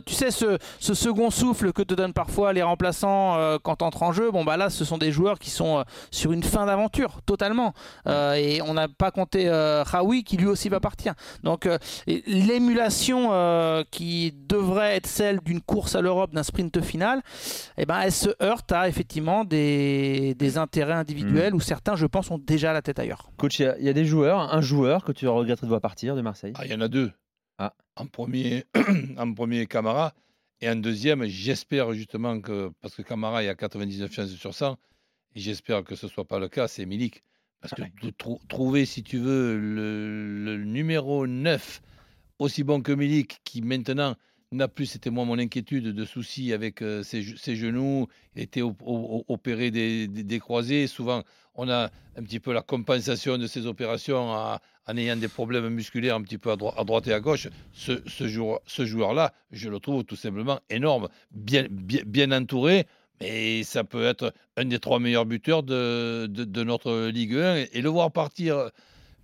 tu 0.07 0.15
sais, 0.15 0.31
ce, 0.31 0.59
ce 0.79 0.95
second 0.95 1.31
souffle 1.31 1.73
que 1.73 1.83
te 1.83 1.95
donnent 1.95 2.13
parfois 2.13 2.53
les 2.53 2.63
remplaçants 2.63 3.59
quand 3.65 3.77
tu 3.77 3.85
entres 3.85 4.05
en 4.05 4.13
jeu, 4.13 4.31
bon, 4.31 4.45
bah 4.45 4.57
là, 4.57 4.71
ce 4.71 4.85
sont 4.85 4.99
des 4.99 5.11
joueurs 5.11 5.39
qui 5.41 5.51
sont 5.51 5.85
sur 6.13 6.31
une 6.33 6.45
fin 6.45 6.67
d'aventure, 6.67 7.23
totalement. 7.27 7.73
Et 8.07 8.61
on 8.63 8.75
n'a 8.75 8.87
pas 8.87 9.11
compté 9.11 9.51
Raoui 9.51 10.23
qui 10.23 10.37
lui 10.37 10.47
aussi 10.47 10.69
va 10.69 10.79
partir. 10.79 11.15
Donc, 11.43 11.56
euh, 11.65 11.79
et 12.07 12.23
l'émulation 12.27 13.29
euh, 13.33 13.83
qui 13.91 14.35
devrait 14.47 14.97
être 14.97 15.07
celle 15.07 15.41
d'une 15.41 15.63
course 15.63 15.95
à 15.95 16.03
l'Europe, 16.03 16.35
d'un 16.35 16.43
sprint 16.43 16.83
final, 16.83 17.23
eh 17.79 17.87
ben, 17.87 17.99
elle 18.01 18.13
se 18.13 18.29
heurte 18.43 18.73
à 18.73 18.89
effectivement 18.89 19.45
des, 19.45 20.35
des 20.35 20.59
intérêts 20.59 20.93
individuels 20.93 21.55
où 21.55 21.61
certains, 21.61 21.97
je 21.97 22.05
pense, 22.05 22.31
ont 22.31 22.39
déjà 22.39 22.75
la 22.75 22.83
tête 22.83 22.99
ailleurs. 22.99 23.31
Coach, 23.39 23.61
il 23.61 23.63
y 23.63 23.67
a- 23.67 23.79
il 23.79 23.85
y, 23.85 23.89
a 23.89 23.93
des 23.95 24.05
joueurs, 24.05 24.53
un 24.53 24.61
joueur 24.61 25.05
que 25.05 25.13
tu 25.13 25.27
regretterais 25.29 25.67
de 25.67 25.71
voir 25.71 25.81
partir 25.81 26.15
de 26.17 26.21
Marseille? 26.21 26.53
Ah, 26.57 26.67
il 26.67 26.73
y 26.73 26.75
en 26.75 26.81
a 26.81 26.89
deux. 26.89 27.11
Ah. 27.59 27.73
En 27.97 28.07
premier, 28.07 28.65
en 29.17 29.33
premier 29.33 29.67
Camara. 29.67 30.13
Et 30.61 30.69
en 30.69 30.77
deuxième, 30.77 31.25
j'espère 31.27 31.93
justement 31.93 32.41
que, 32.41 32.71
parce 32.81 32.95
que 32.95 33.03
Camara 33.03 33.45
est 33.45 33.49
à 33.49 33.55
99 33.55 34.13
chances 34.13 34.31
sur 34.31 34.55
100, 34.55 34.73
et 35.35 35.41
j'espère 35.41 35.85
que 35.85 35.95
ce 35.95 36.07
ne 36.07 36.11
soit 36.11 36.25
pas 36.27 36.39
le 36.39 36.49
cas, 36.49 36.67
c'est 36.67 36.87
Milik. 36.87 37.23
Parce 37.61 37.75
que 37.75 37.83
de 38.07 38.11
trou- 38.11 38.41
trouver, 38.49 38.85
si 38.87 39.03
tu 39.03 39.19
veux, 39.19 39.57
le, 39.59 40.45
le 40.45 40.65
numéro 40.65 41.27
9 41.27 41.83
aussi 42.39 42.63
bon 42.65 42.83
que 42.83 42.93
Milik, 42.93 43.39
qui 43.45 43.63
maintenant 43.63 44.15
n'a 44.53 44.69
plus, 44.69 44.87
c'était 44.87 45.11
moi 45.11 45.25
mon 45.25 45.39
inquiétude, 45.39 45.87
de 45.89 46.05
soucis 46.05 46.53
avec 46.53 46.81
euh, 46.83 47.03
ses, 47.03 47.23
ge- 47.23 47.37
ses 47.37 47.57
genoux. 47.57 48.07
Il 48.37 48.43
était 48.43 48.63
op- 48.63 48.81
opéré 49.29 49.71
des, 49.71 50.07
des- 50.07 50.23
des 50.23 50.39
croisés. 50.39 50.87
Souvent, 50.87 51.23
on 51.55 51.69
a 51.69 51.91
un 52.17 52.23
petit 52.23 52.39
peu 52.41 52.53
la 52.53 52.63
compensation 52.63 53.39
de 53.39 53.47
ces 53.47 53.67
opérations 53.67 54.31
en, 54.31 54.59
en 54.87 54.97
ayant 54.97 55.17
des 55.17 55.29
problèmes 55.29 55.69
musculaires 55.71 56.15
un 56.15 56.23
petit 56.23 56.39
peu 56.39 56.51
à, 56.53 56.57
droi- 56.57 56.79
à 56.79 56.85
droite 56.85 57.09
et 57.09 57.13
à 57.13 57.21
gauche. 57.21 57.49
Ce, 57.73 58.01
ce 58.07 58.29
joueur, 58.29 58.61
ce 58.67 58.85
joueur-là, 58.85 59.33
je 59.51 59.69
le 59.69 59.81
trouve 59.81 60.05
tout 60.05 60.15
simplement 60.17 60.61
énorme, 60.71 61.09
bien, 61.33 61.67
bien, 61.71 62.03
bien 62.07 62.31
entouré. 62.33 62.87
Mais 63.21 63.63
ça 63.63 63.85
peut 63.85 64.05
être 64.05 64.33
un 64.57 64.67
des 64.67 64.79
trois 64.79 64.99
meilleurs 64.99 65.27
buteurs 65.27 65.63
de, 65.63 66.63
notre 66.63 67.09
Ligue 67.09 67.37
1. 67.37 67.57
Et, 67.57 67.71
et 67.75 67.81
le 67.83 67.89
voir 67.89 68.13
partir, 68.13 68.71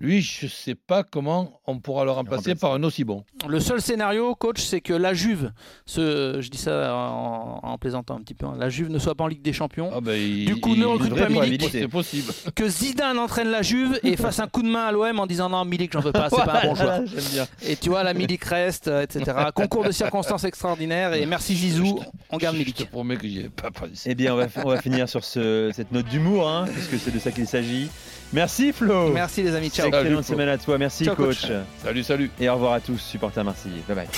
lui, 0.03 0.21
je 0.21 0.47
ne 0.47 0.51
sais 0.51 0.75
pas 0.75 1.05
comment 1.05 1.61
on 1.67 1.79
pourra 1.79 2.05
le 2.05 2.11
remplacer 2.11 2.55
par 2.57 2.75
un 2.75 2.83
aussi 2.83 3.05
bon. 3.05 3.25
Le 3.49 3.61
seul 3.61 3.81
scénario, 3.81 4.35
coach, 4.35 4.61
c'est 4.61 4.81
que 4.81 4.93
la 4.93 5.15
Juve, 5.15 5.53
ce, 5.87 6.39
je 6.41 6.49
dis 6.51 6.59
ça 6.59 6.95
en, 6.95 7.61
en 7.63 7.79
plaisantant 7.79 8.17
un 8.17 8.21
petit 8.21 8.35
peu, 8.35 8.47
hein, 8.47 8.55
la 8.59 8.69
Juve 8.69 8.91
ne 8.91 8.99
soit 8.99 9.15
pas 9.15 9.25
en 9.25 9.29
Ligue 9.29 9.43
des 9.43 9.53
Champions, 9.53 9.91
Ah 9.95 10.01
ben, 10.01 10.15
il- 10.15 10.45
Du 10.47 10.57
coup, 10.57 10.75
il- 10.75 10.81
ne 10.81 10.87
recrute 10.87 11.15
pas 11.15 11.29
Milik. 11.29 11.69
C'est 11.71 11.87
possible. 11.89 12.33
que 12.55 12.69
Zidane 12.69 13.19
entraîne 13.19 13.49
la 13.49 13.63
Juve 13.63 13.99
et 14.03 14.17
fasse 14.17 14.41
un 14.41 14.49
coup 14.49 14.63
de 14.63 14.69
main 14.69 14.87
à 14.87 14.93
l'OM 14.93 15.21
en 15.21 15.27
disant 15.27 15.49
non, 15.49 15.65
Milik, 15.65 15.93
j'en 15.93 16.01
veux 16.01 16.13
pas, 16.13 16.29
c'est 16.29 16.37
pas 16.45 16.61
un 16.65 16.67
bon 16.69 16.75
joueur. 16.75 16.89
Voilà, 16.97 17.05
J'aime 17.07 17.31
bien. 17.33 17.47
Et 17.67 17.77
tu 17.77 17.89
vois, 17.89 18.03
la 18.03 18.13
Milik 18.13 18.43
reste, 18.45 18.89
euh, 18.89 19.03
etc. 19.03 19.25
Concours 19.55 19.85
de 19.85 19.93
circonstances 19.93 20.45
extraordinaires 20.45 21.15
et 21.15 21.27
merci 21.27 21.55
Zizou, 21.55 22.01
on 22.31 22.39
garde 22.39 22.57
Je 22.57 22.63
te 22.63 22.69
Milik. 22.71 22.91
promets 22.91 23.17
que 23.17 23.29
j'y 23.29 23.41
ai 23.41 23.49
pas 23.49 23.71
pensé. 23.71 24.11
Eh 24.11 24.15
bien, 24.17 24.35
on 24.35 24.37
va, 24.37 24.47
on 24.65 24.69
va 24.69 24.81
finir 24.81 25.09
sur 25.09 25.23
ce- 25.25 25.71
cette 25.73 25.93
note 25.93 26.07
d'humour, 26.07 26.49
hein, 26.49 26.65
puisque 26.73 26.99
c'est 26.99 27.13
de 27.15 27.21
ça 27.21 27.31
qu'il 27.31 27.47
s'agit. 27.47 27.89
Merci 28.33 28.73
Flo. 28.73 29.11
Merci 29.13 29.43
les 29.43 29.55
amis, 29.55 29.69
ciao. 29.69 29.92
Excellente 30.01 30.25
semaine 30.25 30.49
à 30.49 30.59
toi. 30.59 30.79
Merci 30.79 31.05
Ciao, 31.05 31.15
coach. 31.17 31.43
coach. 31.43 31.53
Salut, 31.85 32.03
salut. 32.03 32.31
Et 32.41 32.49
au 32.49 32.55
revoir 32.55 32.73
à 32.75 32.81
tous, 32.81 32.99
supporters 32.99 33.45
marseillais. 33.45 33.83
Bye 33.89 33.97
bye. 33.97 34.09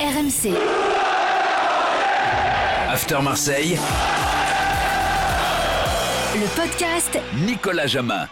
RMC. 0.00 0.54
After 2.88 3.20
Marseille, 3.22 3.78
Le 6.34 6.46
podcast 6.56 7.18
Nicolas 7.46 7.86
Jamin. 7.86 8.28